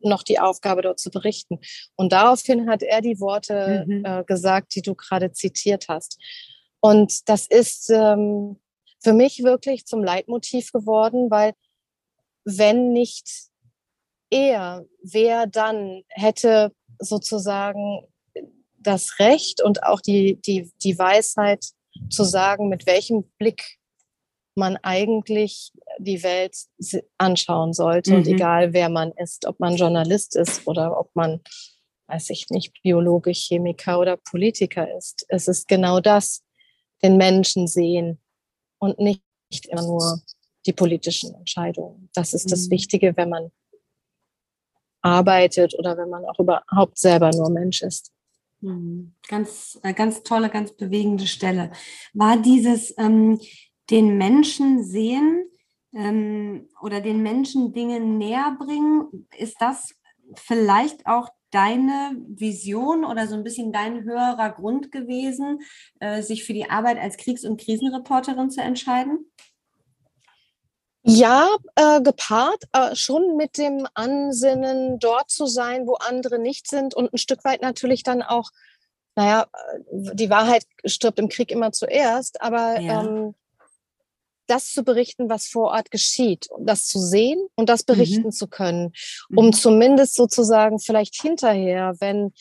[0.04, 1.60] noch die Aufgabe, dort zu berichten.
[1.96, 4.06] Und daraufhin hat er die Worte mhm.
[4.06, 6.18] äh, gesagt, die du gerade zitiert hast.
[6.80, 8.60] Und das ist ähm,
[9.00, 11.54] für mich wirklich zum Leitmotiv geworden, weil
[12.44, 13.30] wenn nicht
[14.30, 18.08] er, wer dann hätte sozusagen
[18.84, 21.66] das Recht und auch die, die, die Weisheit
[22.10, 23.78] zu sagen, mit welchem Blick
[24.56, 26.56] man eigentlich die Welt
[27.18, 28.12] anschauen sollte.
[28.12, 28.18] Mhm.
[28.18, 31.42] Und egal, wer man ist, ob man Journalist ist oder ob man,
[32.08, 35.26] weiß ich nicht, Biologe, Chemiker oder Politiker ist.
[35.30, 36.44] Es ist genau das,
[37.02, 38.20] den Menschen sehen
[38.80, 39.24] und nicht
[39.70, 40.22] immer nur
[40.66, 42.10] die politischen Entscheidungen.
[42.14, 42.72] Das ist das mhm.
[42.72, 43.52] Wichtige, wenn man
[45.02, 48.11] arbeitet oder wenn man auch überhaupt selber nur Mensch ist.
[48.62, 49.14] Mhm.
[49.28, 51.72] Ganz, äh, ganz tolle, ganz bewegende Stelle.
[52.14, 53.40] War dieses ähm,
[53.90, 55.46] den Menschen sehen
[55.94, 59.96] ähm, oder den Menschen Dinge näher bringen, ist das
[60.36, 65.60] vielleicht auch deine Vision oder so ein bisschen dein höherer Grund gewesen,
[66.00, 69.32] äh, sich für die Arbeit als Kriegs- und Krisenreporterin zu entscheiden?
[71.04, 76.94] Ja, äh, gepaart äh, schon mit dem Ansinnen, dort zu sein, wo andere nicht sind
[76.94, 78.52] und ein Stück weit natürlich dann auch,
[79.16, 83.04] naja, äh, die Wahrheit stirbt im Krieg immer zuerst, aber ja.
[83.04, 83.34] ähm,
[84.46, 88.32] das zu berichten, was vor Ort geschieht, das zu sehen und das berichten mhm.
[88.32, 88.92] zu können,
[89.36, 89.54] um mhm.
[89.54, 92.34] zumindest sozusagen vielleicht hinterher, wenn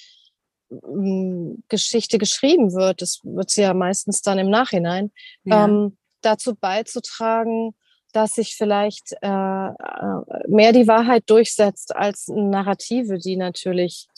[0.71, 5.13] ähm, Geschichte geschrieben wird, das wird sie ja meistens dann im Nachhinein,
[5.45, 5.65] ja.
[5.65, 7.75] ähm, dazu beizutragen,
[8.13, 14.09] dass sich vielleicht äh, äh, mehr die Wahrheit durchsetzt als Narrative, die natürlich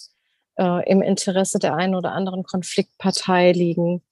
[0.56, 4.02] äh, im Interesse der einen oder anderen Konfliktpartei liegen,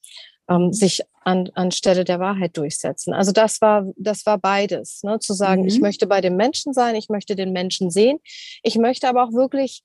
[0.48, 3.12] ähm, sich an, anstelle der Wahrheit durchsetzen.
[3.14, 5.18] Also das war, das war beides, ne?
[5.18, 5.68] zu sagen, mhm.
[5.68, 8.18] ich möchte bei dem Menschen sein, ich möchte den Menschen sehen,
[8.62, 9.82] ich möchte aber auch wirklich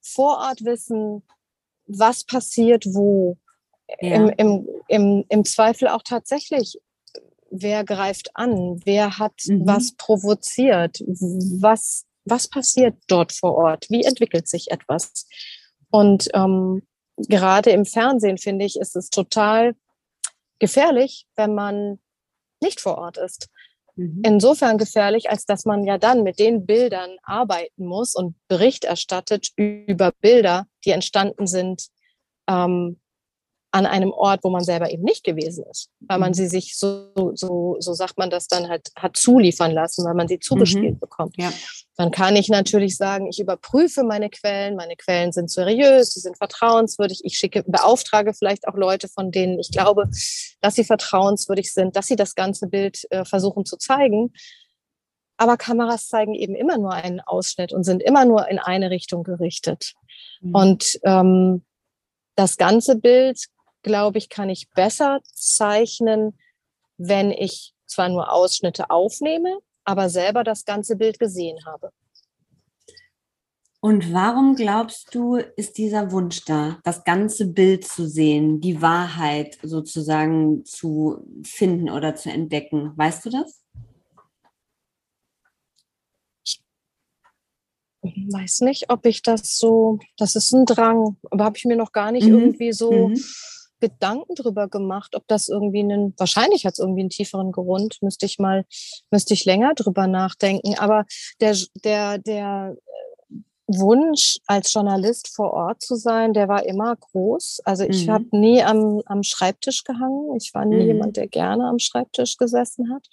[0.00, 1.22] vor Ort wissen,
[1.86, 3.36] was passiert wo.
[4.00, 4.16] Ja.
[4.16, 6.78] Im, im, im, Im Zweifel auch tatsächlich,
[7.52, 9.66] wer greift an, wer hat mhm.
[9.66, 10.98] was provoziert,
[11.60, 15.26] was, was passiert dort vor Ort, wie entwickelt sich etwas.
[15.90, 16.82] Und ähm,
[17.16, 19.76] gerade im Fernsehen, finde ich, ist es total
[20.58, 21.98] gefährlich, wenn man
[22.60, 23.48] nicht vor Ort ist.
[23.96, 24.22] Mhm.
[24.24, 29.48] Insofern gefährlich, als dass man ja dann mit den Bildern arbeiten muss und Bericht erstattet
[29.56, 31.88] über Bilder, die entstanden sind
[32.48, 33.01] ähm,
[33.72, 36.34] an einem Ort, wo man selber eben nicht gewesen ist, weil man mhm.
[36.34, 40.28] sie sich so, so, so sagt man das dann halt, hat zuliefern lassen, weil man
[40.28, 40.98] sie zugespielt mhm.
[40.98, 41.36] bekommt.
[41.38, 41.50] Ja.
[41.96, 46.36] Dann kann ich natürlich sagen, ich überprüfe meine Quellen, meine Quellen sind seriös, sie sind
[46.36, 50.08] vertrauenswürdig, ich schicke, beauftrage vielleicht auch Leute, von denen ich glaube,
[50.60, 54.34] dass sie vertrauenswürdig sind, dass sie das ganze Bild äh, versuchen zu zeigen.
[55.38, 59.22] Aber Kameras zeigen eben immer nur einen Ausschnitt und sind immer nur in eine Richtung
[59.22, 59.94] gerichtet.
[60.42, 60.54] Mhm.
[60.54, 61.64] Und ähm,
[62.36, 63.46] das ganze Bild
[63.82, 66.38] glaube ich, kann ich besser zeichnen,
[66.96, 71.90] wenn ich zwar nur Ausschnitte aufnehme, aber selber das ganze Bild gesehen habe.
[73.84, 79.58] Und warum glaubst du, ist dieser Wunsch da, das ganze Bild zu sehen, die Wahrheit
[79.60, 82.92] sozusagen zu finden oder zu entdecken?
[82.96, 83.60] Weißt du das?
[86.44, 86.62] Ich
[88.04, 91.90] weiß nicht, ob ich das so, das ist ein Drang, aber habe ich mir noch
[91.90, 92.38] gar nicht mhm.
[92.38, 93.24] irgendwie so mhm.
[93.82, 98.26] Gedanken drüber gemacht, ob das irgendwie einen, wahrscheinlich hat es irgendwie einen tieferen Grund, müsste
[98.26, 98.64] ich mal,
[99.10, 100.78] müsste ich länger drüber nachdenken.
[100.78, 101.04] Aber
[101.40, 103.34] der, der, der äh,
[103.66, 107.62] Wunsch, als Journalist vor Ort zu sein, der war immer groß.
[107.64, 108.12] Also ich mhm.
[108.12, 110.36] habe nie am, am Schreibtisch gehangen.
[110.36, 110.86] Ich war nie mhm.
[110.86, 113.08] jemand, der gerne am Schreibtisch gesessen hat.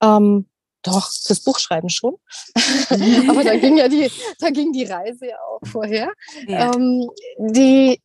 [0.00, 0.46] Ähm,
[0.82, 2.16] doch, fürs Buchschreiben schon.
[3.28, 6.12] Aber da ging ja die, da ging die Reise ja auch vorher.
[6.46, 6.74] Ja.
[6.74, 7.08] Ähm,
[7.38, 8.01] die,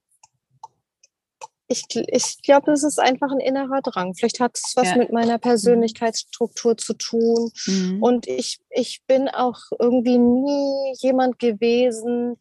[1.68, 4.14] ich, ich glaube, das ist einfach ein innerer Drang.
[4.14, 4.98] Vielleicht hat es was ja.
[4.98, 7.52] mit meiner Persönlichkeitsstruktur zu tun.
[7.66, 8.02] Mhm.
[8.02, 12.38] Und ich, ich bin auch irgendwie nie jemand gewesen,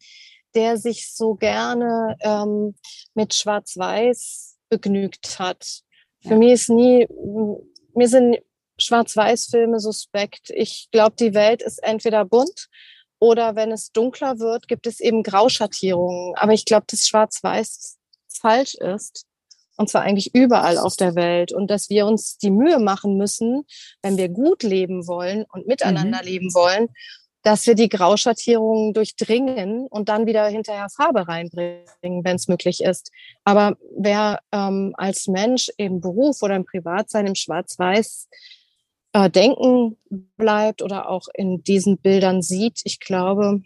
[0.55, 2.75] der sich so gerne ähm,
[3.15, 5.81] mit Schwarz-Weiß begnügt hat.
[6.21, 6.29] Ja.
[6.29, 7.07] Für mich ist nie,
[7.93, 8.37] mir sind
[8.79, 10.51] Schwarz-Weiß-Filme suspekt.
[10.51, 12.69] Ich glaube, die Welt ist entweder bunt
[13.19, 16.35] oder wenn es dunkler wird, gibt es eben Grauschattierungen.
[16.37, 17.96] Aber ich glaube, das Schwarz-Weiß
[18.37, 19.25] falsch ist.
[19.77, 21.53] Und zwar eigentlich überall auf der Welt.
[21.53, 23.65] Und dass wir uns die Mühe machen müssen,
[24.01, 26.27] wenn wir gut leben wollen und miteinander mhm.
[26.27, 26.89] leben wollen,
[27.43, 33.11] dass wir die Grauschattierungen durchdringen und dann wieder hinterher Farbe reinbringen, wenn es möglich ist.
[33.45, 38.27] Aber wer ähm, als Mensch im Beruf oder im Privatsein im Schwarz-Weiß
[39.13, 39.97] äh, denken
[40.35, 43.61] bleibt oder auch in diesen Bildern sieht, ich glaube,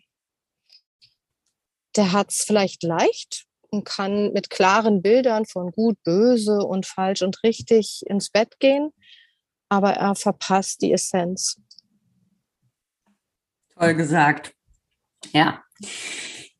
[1.95, 7.21] der hat es vielleicht leicht, und kann mit klaren Bildern von gut, böse und falsch
[7.21, 8.91] und richtig ins Bett gehen,
[9.69, 11.59] aber er verpasst die Essenz.
[13.73, 14.53] Toll gesagt.
[15.31, 15.63] Ja.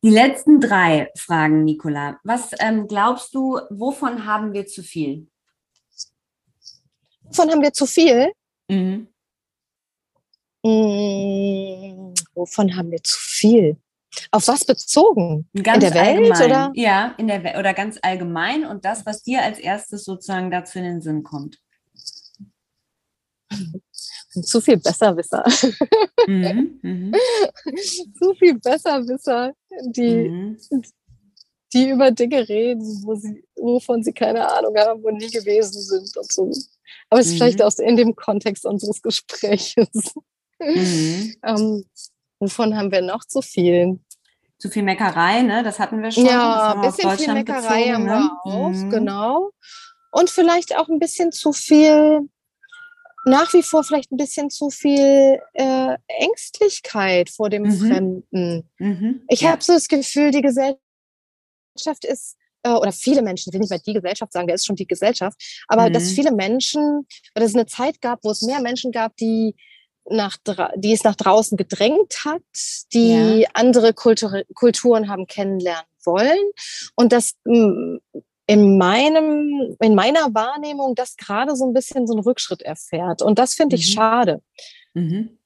[0.02, 2.18] Die letzten drei Fragen, Nicola.
[2.24, 5.28] Was ähm, glaubst du, wovon haben wir zu viel?
[7.22, 8.32] Wovon haben wir zu viel?
[8.68, 9.08] Mhm.
[10.64, 13.76] Hm, wovon haben wir zu viel?
[14.30, 15.48] Auf was bezogen?
[15.54, 16.44] Ganz in der Welt allgemein.
[16.44, 16.72] oder?
[16.74, 20.78] Ja, in der Welt oder ganz allgemein und das, was dir als erstes sozusagen dazu
[20.78, 21.58] in den Sinn kommt.
[24.42, 25.44] Zu viel Besserwisser.
[26.26, 27.14] Mhm, mhm.
[28.18, 29.52] Zu viel Besserwisser,
[29.86, 30.58] die, mhm.
[31.72, 36.16] die über Dinge reden, wo sie, wovon sie keine Ahnung haben und nie gewesen sind
[36.16, 36.50] und so.
[37.10, 37.64] Aber es ist vielleicht mhm.
[37.64, 39.74] auch in dem Kontext unseres Gesprächs.
[40.58, 41.34] Mhm.
[41.44, 41.84] ähm,
[42.42, 44.00] Wovon haben wir noch zu viel?
[44.58, 45.62] Zu viel Meckerei, ne?
[45.62, 46.26] Das hatten wir schon.
[46.26, 48.30] Ja, ein bisschen viel Meckerei bezogen, haben wir ne?
[48.42, 48.90] auch, mhm.
[48.90, 49.50] genau.
[50.10, 52.28] Und vielleicht auch ein bisschen zu viel,
[53.26, 57.78] nach wie vor vielleicht ein bisschen zu viel äh, Ängstlichkeit vor dem mhm.
[57.78, 58.70] Fremden.
[58.78, 59.22] Mhm.
[59.28, 59.52] Ich ja.
[59.52, 60.80] habe so das Gefühl, die Gesellschaft
[62.02, 64.74] ist äh, oder viele Menschen, ich will nicht mal die Gesellschaft sagen, wer ist schon
[64.74, 66.14] die Gesellschaft, aber dass mhm.
[66.16, 69.54] viele Menschen, weil es eine Zeit gab, wo es mehr Menschen gab, die
[70.08, 70.36] nach,
[70.76, 72.42] die es nach draußen gedrängt hat,
[72.92, 73.48] die ja.
[73.54, 76.38] andere Kultur, Kulturen haben kennenlernen wollen
[76.96, 77.96] und das mm,
[78.46, 83.22] in meinem, in meiner Wahrnehmung das gerade so ein bisschen so einen Rückschritt erfährt.
[83.22, 83.92] Und das finde ich mhm.
[83.92, 84.42] schade.
[84.94, 85.38] Mhm.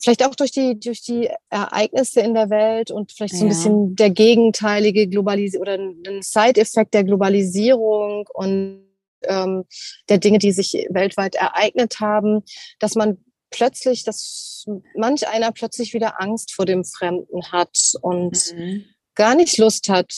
[0.00, 3.54] Vielleicht auch durch die, durch die Ereignisse in der Welt und vielleicht so ein ja.
[3.54, 8.86] bisschen der gegenteilige Globalisierung oder ein Side-Effekt der Globalisierung und
[9.24, 9.64] ähm,
[10.08, 12.42] der Dinge, die sich weltweit ereignet haben,
[12.78, 13.18] dass man
[13.50, 14.64] plötzlich, dass
[14.96, 18.84] manch einer plötzlich wieder Angst vor dem Fremden hat und mhm.
[19.14, 20.12] gar nicht Lust hat,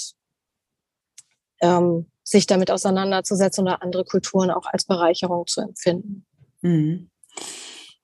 [1.60, 6.26] ähm, sich damit auseinanderzusetzen oder andere Kulturen auch als Bereicherung zu empfinden.
[6.60, 7.10] Mhm.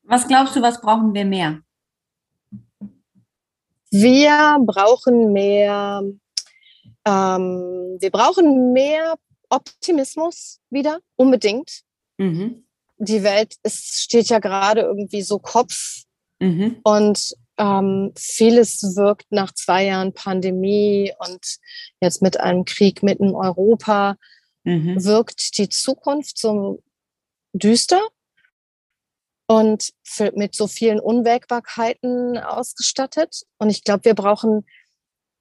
[0.02, 1.60] Was glaubst du, was brauchen wir mehr?
[3.90, 6.02] Wir brauchen mehr,
[7.06, 9.14] ähm, wir brauchen mehr
[9.48, 11.82] Optimismus wieder, unbedingt.
[12.18, 12.63] Mhm.
[13.04, 16.02] Die Welt ist, steht ja gerade irgendwie so Kopf
[16.40, 16.80] mhm.
[16.82, 21.58] und ähm, vieles wirkt nach zwei Jahren Pandemie und
[22.00, 24.16] jetzt mit einem Krieg mitten in Europa,
[24.64, 25.04] mhm.
[25.04, 26.82] wirkt die Zukunft so
[27.52, 28.02] düster
[29.46, 29.92] und
[30.34, 33.42] mit so vielen Unwägbarkeiten ausgestattet.
[33.58, 34.66] Und ich glaube, wir brauchen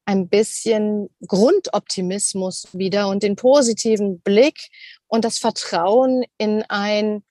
[0.05, 4.69] ein bisschen Grundoptimismus wieder und den positiven Blick
[5.07, 7.23] und das Vertrauen in ein,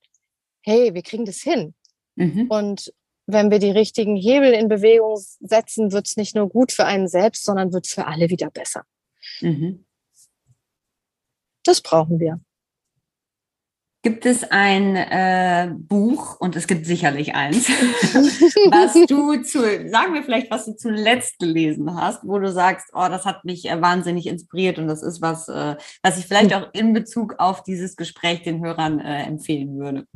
[0.62, 1.74] hey, wir kriegen das hin.
[2.16, 2.46] Mhm.
[2.48, 2.92] Und
[3.26, 7.08] wenn wir die richtigen Hebel in Bewegung setzen, wird es nicht nur gut für einen
[7.08, 8.84] selbst, sondern wird für alle wieder besser.
[9.40, 9.84] Mhm.
[11.64, 12.40] Das brauchen wir.
[14.04, 20.24] Gibt es ein äh, Buch, und es gibt sicherlich eins, was du zu, sagen wir
[20.24, 24.26] vielleicht, was du zuletzt gelesen hast, wo du sagst, oh, das hat mich äh, wahnsinnig
[24.26, 28.42] inspiriert und das ist was, äh, was ich vielleicht auch in Bezug auf dieses Gespräch
[28.42, 30.08] den Hörern äh, empfehlen würde.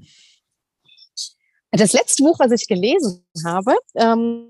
[1.77, 4.49] Das letzte Buch, was ich gelesen habe, ähm,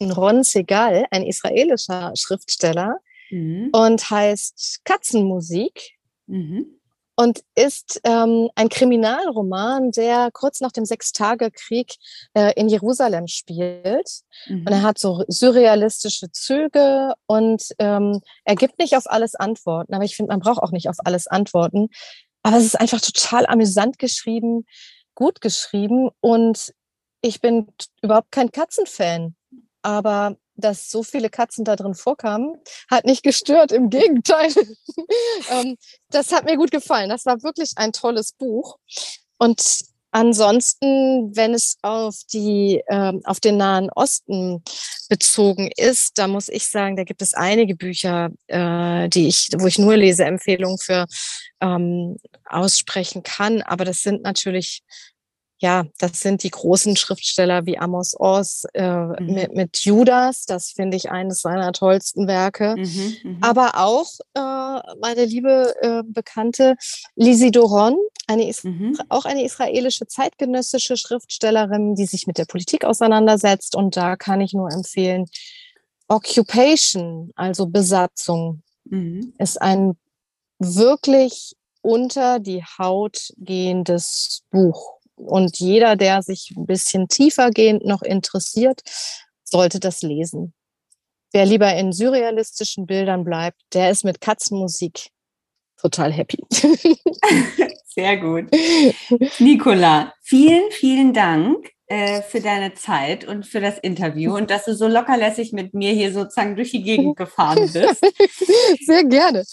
[0.00, 2.96] Ron Segal, ein israelischer Schriftsteller,
[3.30, 3.70] mhm.
[3.72, 5.98] und heißt Katzenmusik.
[6.26, 6.80] Mhm
[7.20, 11.96] und ist ähm, ein Kriminalroman, der kurz nach dem Sechstagekrieg
[12.32, 14.08] äh, in Jerusalem spielt.
[14.46, 14.60] Mhm.
[14.60, 19.92] Und er hat so surrealistische Züge und ähm, er gibt nicht auf alles Antworten.
[19.92, 21.88] Aber ich finde, man braucht auch nicht auf alles Antworten.
[22.42, 24.64] Aber es ist einfach total amüsant geschrieben,
[25.20, 26.72] gut geschrieben und
[27.20, 27.68] ich bin
[28.00, 29.36] überhaupt kein Katzenfan.
[29.82, 32.56] Aber dass so viele Katzen da drin vorkamen,
[32.90, 34.50] hat nicht gestört, im Gegenteil.
[35.50, 35.76] ähm,
[36.10, 37.10] das hat mir gut gefallen.
[37.10, 38.78] Das war wirklich ein tolles Buch.
[39.38, 39.62] Und
[40.10, 44.62] ansonsten, wenn es auf die, ähm, auf den Nahen Osten
[45.08, 49.66] bezogen ist, da muss ich sagen, da gibt es einige Bücher, äh, die ich, wo
[49.66, 51.06] ich nur Leseempfehlungen für
[51.60, 52.16] ähm,
[52.50, 53.62] aussprechen kann.
[53.62, 54.82] Aber das sind natürlich
[55.62, 59.26] ja, das sind die großen Schriftsteller wie Amos Oz äh, mhm.
[59.26, 62.76] mit, mit, Judas, das finde ich eines seiner tollsten Werke.
[62.78, 63.38] Mhm, mhm.
[63.42, 66.76] Aber auch äh, meine liebe äh, Bekannte
[67.14, 67.96] Lisi Doron,
[68.26, 68.98] eine mhm.
[69.10, 73.76] auch eine israelische zeitgenössische Schriftstellerin, die sich mit der Politik auseinandersetzt.
[73.76, 75.26] Und da kann ich nur empfehlen,
[76.08, 79.34] Occupation, also Besatzung, mhm.
[79.38, 79.98] ist ein
[80.58, 84.98] wirklich unter die Haut gehendes Buch.
[85.16, 88.80] Und jeder, der sich ein bisschen tiefergehend noch interessiert,
[89.44, 90.54] sollte das lesen.
[91.32, 95.10] Wer lieber in surrealistischen Bildern bleibt, der ist mit Katzenmusik
[95.80, 96.38] total happy.
[97.86, 98.46] Sehr gut.
[99.38, 104.74] Nicola, vielen, vielen Dank äh, für deine Zeit und für das Interview und dass du
[104.74, 108.00] so lockerlässig mit mir hier sozusagen durch die Gegend gefahren bist.
[108.86, 109.44] Sehr gerne.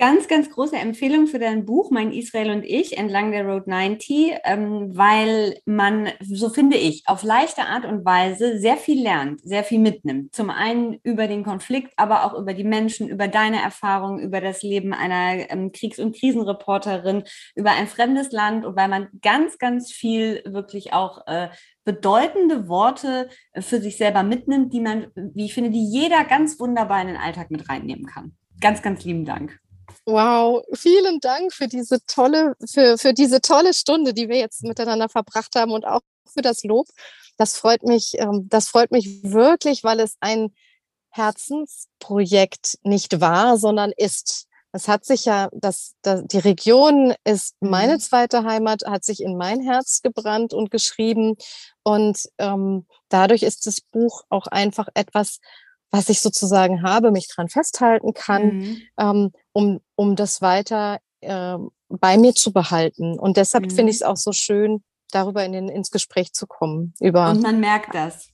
[0.00, 4.32] Ganz, ganz große Empfehlung für dein Buch, Mein Israel und ich, entlang der Road 90,
[4.44, 9.62] ähm, weil man, so finde ich, auf leichte Art und Weise sehr viel lernt, sehr
[9.62, 10.34] viel mitnimmt.
[10.34, 14.62] Zum einen über den Konflikt, aber auch über die Menschen, über deine Erfahrungen, über das
[14.62, 17.24] Leben einer ähm, Kriegs- und Krisenreporterin,
[17.54, 21.50] über ein fremdes Land und weil man ganz, ganz viel wirklich auch äh,
[21.84, 26.58] bedeutende Worte äh, für sich selber mitnimmt, die man, wie ich finde, die jeder ganz
[26.58, 28.32] wunderbar in den Alltag mit reinnehmen kann.
[28.62, 29.60] Ganz, ganz lieben Dank.
[30.06, 35.08] Wow, vielen Dank für diese tolle, für, für diese tolle Stunde, die wir jetzt miteinander
[35.08, 36.88] verbracht haben und auch für das Lob.
[37.36, 40.52] Das freut mich, ähm, das freut mich wirklich, weil es ein
[41.10, 44.46] Herzensprojekt nicht war, sondern ist.
[44.72, 48.00] Es hat sich ja, das, das, die Region ist meine mhm.
[48.00, 51.36] zweite Heimat, hat sich in mein Herz gebrannt und geschrieben.
[51.82, 55.40] Und ähm, dadurch ist das Buch auch einfach etwas,
[55.90, 58.82] was ich sozusagen habe, mich dran festhalten kann, mhm.
[58.98, 61.56] ähm, um, um das weiter äh,
[61.88, 63.18] bei mir zu behalten.
[63.18, 63.70] Und deshalb mhm.
[63.70, 66.94] finde ich es auch so schön, darüber in den, ins Gespräch zu kommen.
[67.00, 68.28] Über Und man merkt das.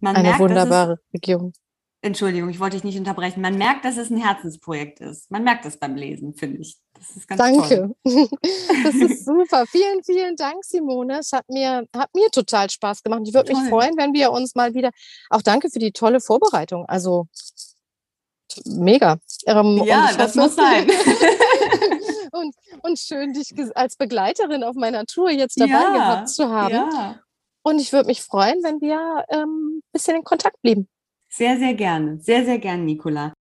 [0.00, 1.52] Man eine merkt, wunderbare Region.
[2.00, 3.40] Entschuldigung, ich wollte dich nicht unterbrechen.
[3.40, 5.30] Man merkt, dass es ein Herzensprojekt ist.
[5.30, 6.76] Man merkt das beim Lesen, finde ich.
[7.02, 7.94] Das ist ganz Danke.
[8.04, 8.28] Toll.
[8.84, 9.64] Das ist super.
[9.66, 11.18] vielen, vielen Dank, Simone.
[11.18, 13.22] Es hat mir, hat mir total Spaß gemacht.
[13.24, 14.90] Ich würde mich freuen, wenn wir uns mal wieder.
[15.30, 16.86] Auch danke für die tolle Vorbereitung.
[16.86, 17.26] Also
[18.66, 19.18] mega.
[19.46, 20.90] Ähm, ja, das hoffe, muss sein.
[22.32, 26.74] und, und schön, dich als Begleiterin auf meiner Tour jetzt dabei ja, gehabt zu haben.
[26.74, 27.20] Ja.
[27.62, 30.88] Und ich würde mich freuen, wenn wir ein ähm, bisschen in Kontakt blieben.
[31.28, 32.20] Sehr, sehr gerne.
[32.20, 33.32] Sehr, sehr gerne, Nicola.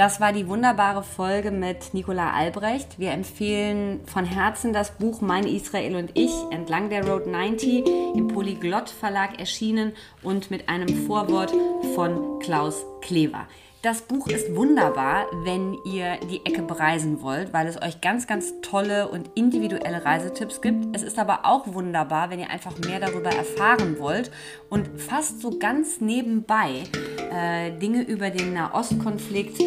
[0.00, 2.98] Das war die wunderbare Folge mit Nicola Albrecht.
[2.98, 7.86] Wir empfehlen von Herzen das Buch Mein Israel und ich entlang der Road 90
[8.16, 9.92] im Polyglott Verlag erschienen
[10.22, 11.52] und mit einem Vorwort
[11.94, 13.46] von Klaus Klever.
[13.82, 18.52] Das Buch ist wunderbar, wenn ihr die Ecke bereisen wollt, weil es euch ganz, ganz
[18.60, 20.94] tolle und individuelle Reisetipps gibt.
[20.94, 24.30] Es ist aber auch wunderbar, wenn ihr einfach mehr darüber erfahren wollt
[24.68, 26.84] und fast so ganz nebenbei
[27.32, 29.62] äh, Dinge über den Nahostkonflikt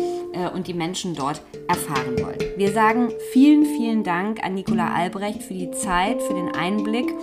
[0.54, 2.58] und die Menschen dort erfahren wollt.
[2.58, 7.14] Wir sagen vielen, vielen Dank an Nicola Albrecht für die Zeit, für den Einblick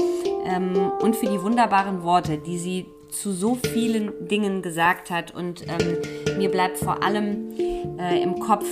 [0.45, 5.35] ähm, und für die wunderbaren Worte, die sie zu so vielen Dingen gesagt hat.
[5.35, 7.51] Und ähm, mir bleibt vor allem
[7.99, 8.67] äh, im Kopf,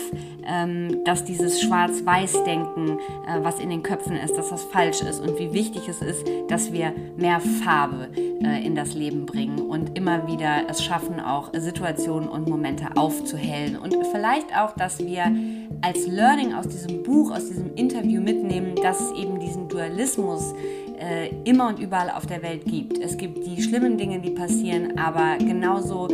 [0.46, 5.38] ähm, dass dieses Schwarz-Weiß-Denken, äh, was in den Köpfen ist, dass das falsch ist und
[5.38, 10.26] wie wichtig es ist, dass wir mehr Farbe äh, in das Leben bringen und immer
[10.26, 13.76] wieder es schaffen, auch Situationen und Momente aufzuhellen.
[13.76, 15.32] Und vielleicht auch, dass wir
[15.82, 20.54] als Learning aus diesem Buch, aus diesem Interview mitnehmen, dass es eben diesen Dualismus
[21.00, 22.98] äh, immer und überall auf der Welt gibt.
[22.98, 26.08] Es gibt die schlimmen Dinge, die passieren, aber genauso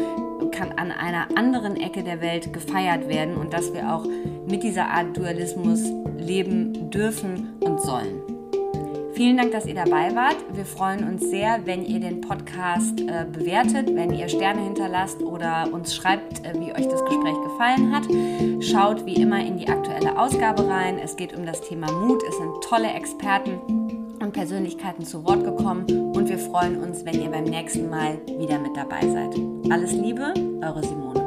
[0.55, 4.07] kann an einer anderen Ecke der Welt gefeiert werden und dass wir auch
[4.49, 5.83] mit dieser Art Dualismus
[6.19, 8.23] leben dürfen und sollen.
[9.15, 10.37] Vielen Dank, dass ihr dabei wart.
[10.55, 15.69] Wir freuen uns sehr, wenn ihr den Podcast äh, bewertet, wenn ihr Sterne hinterlasst oder
[15.73, 18.05] uns schreibt, äh, wie euch das Gespräch gefallen hat.
[18.61, 20.99] Schaut wie immer in die aktuelle Ausgabe rein.
[20.99, 22.25] Es geht um das Thema Mut.
[22.29, 27.31] Es sind tolle Experten und Persönlichkeiten zu Wort gekommen und wir freuen uns, wenn ihr
[27.31, 29.35] beim nächsten Mal wieder mit dabei seid.
[29.71, 31.24] Alles Liebe, eure Simone.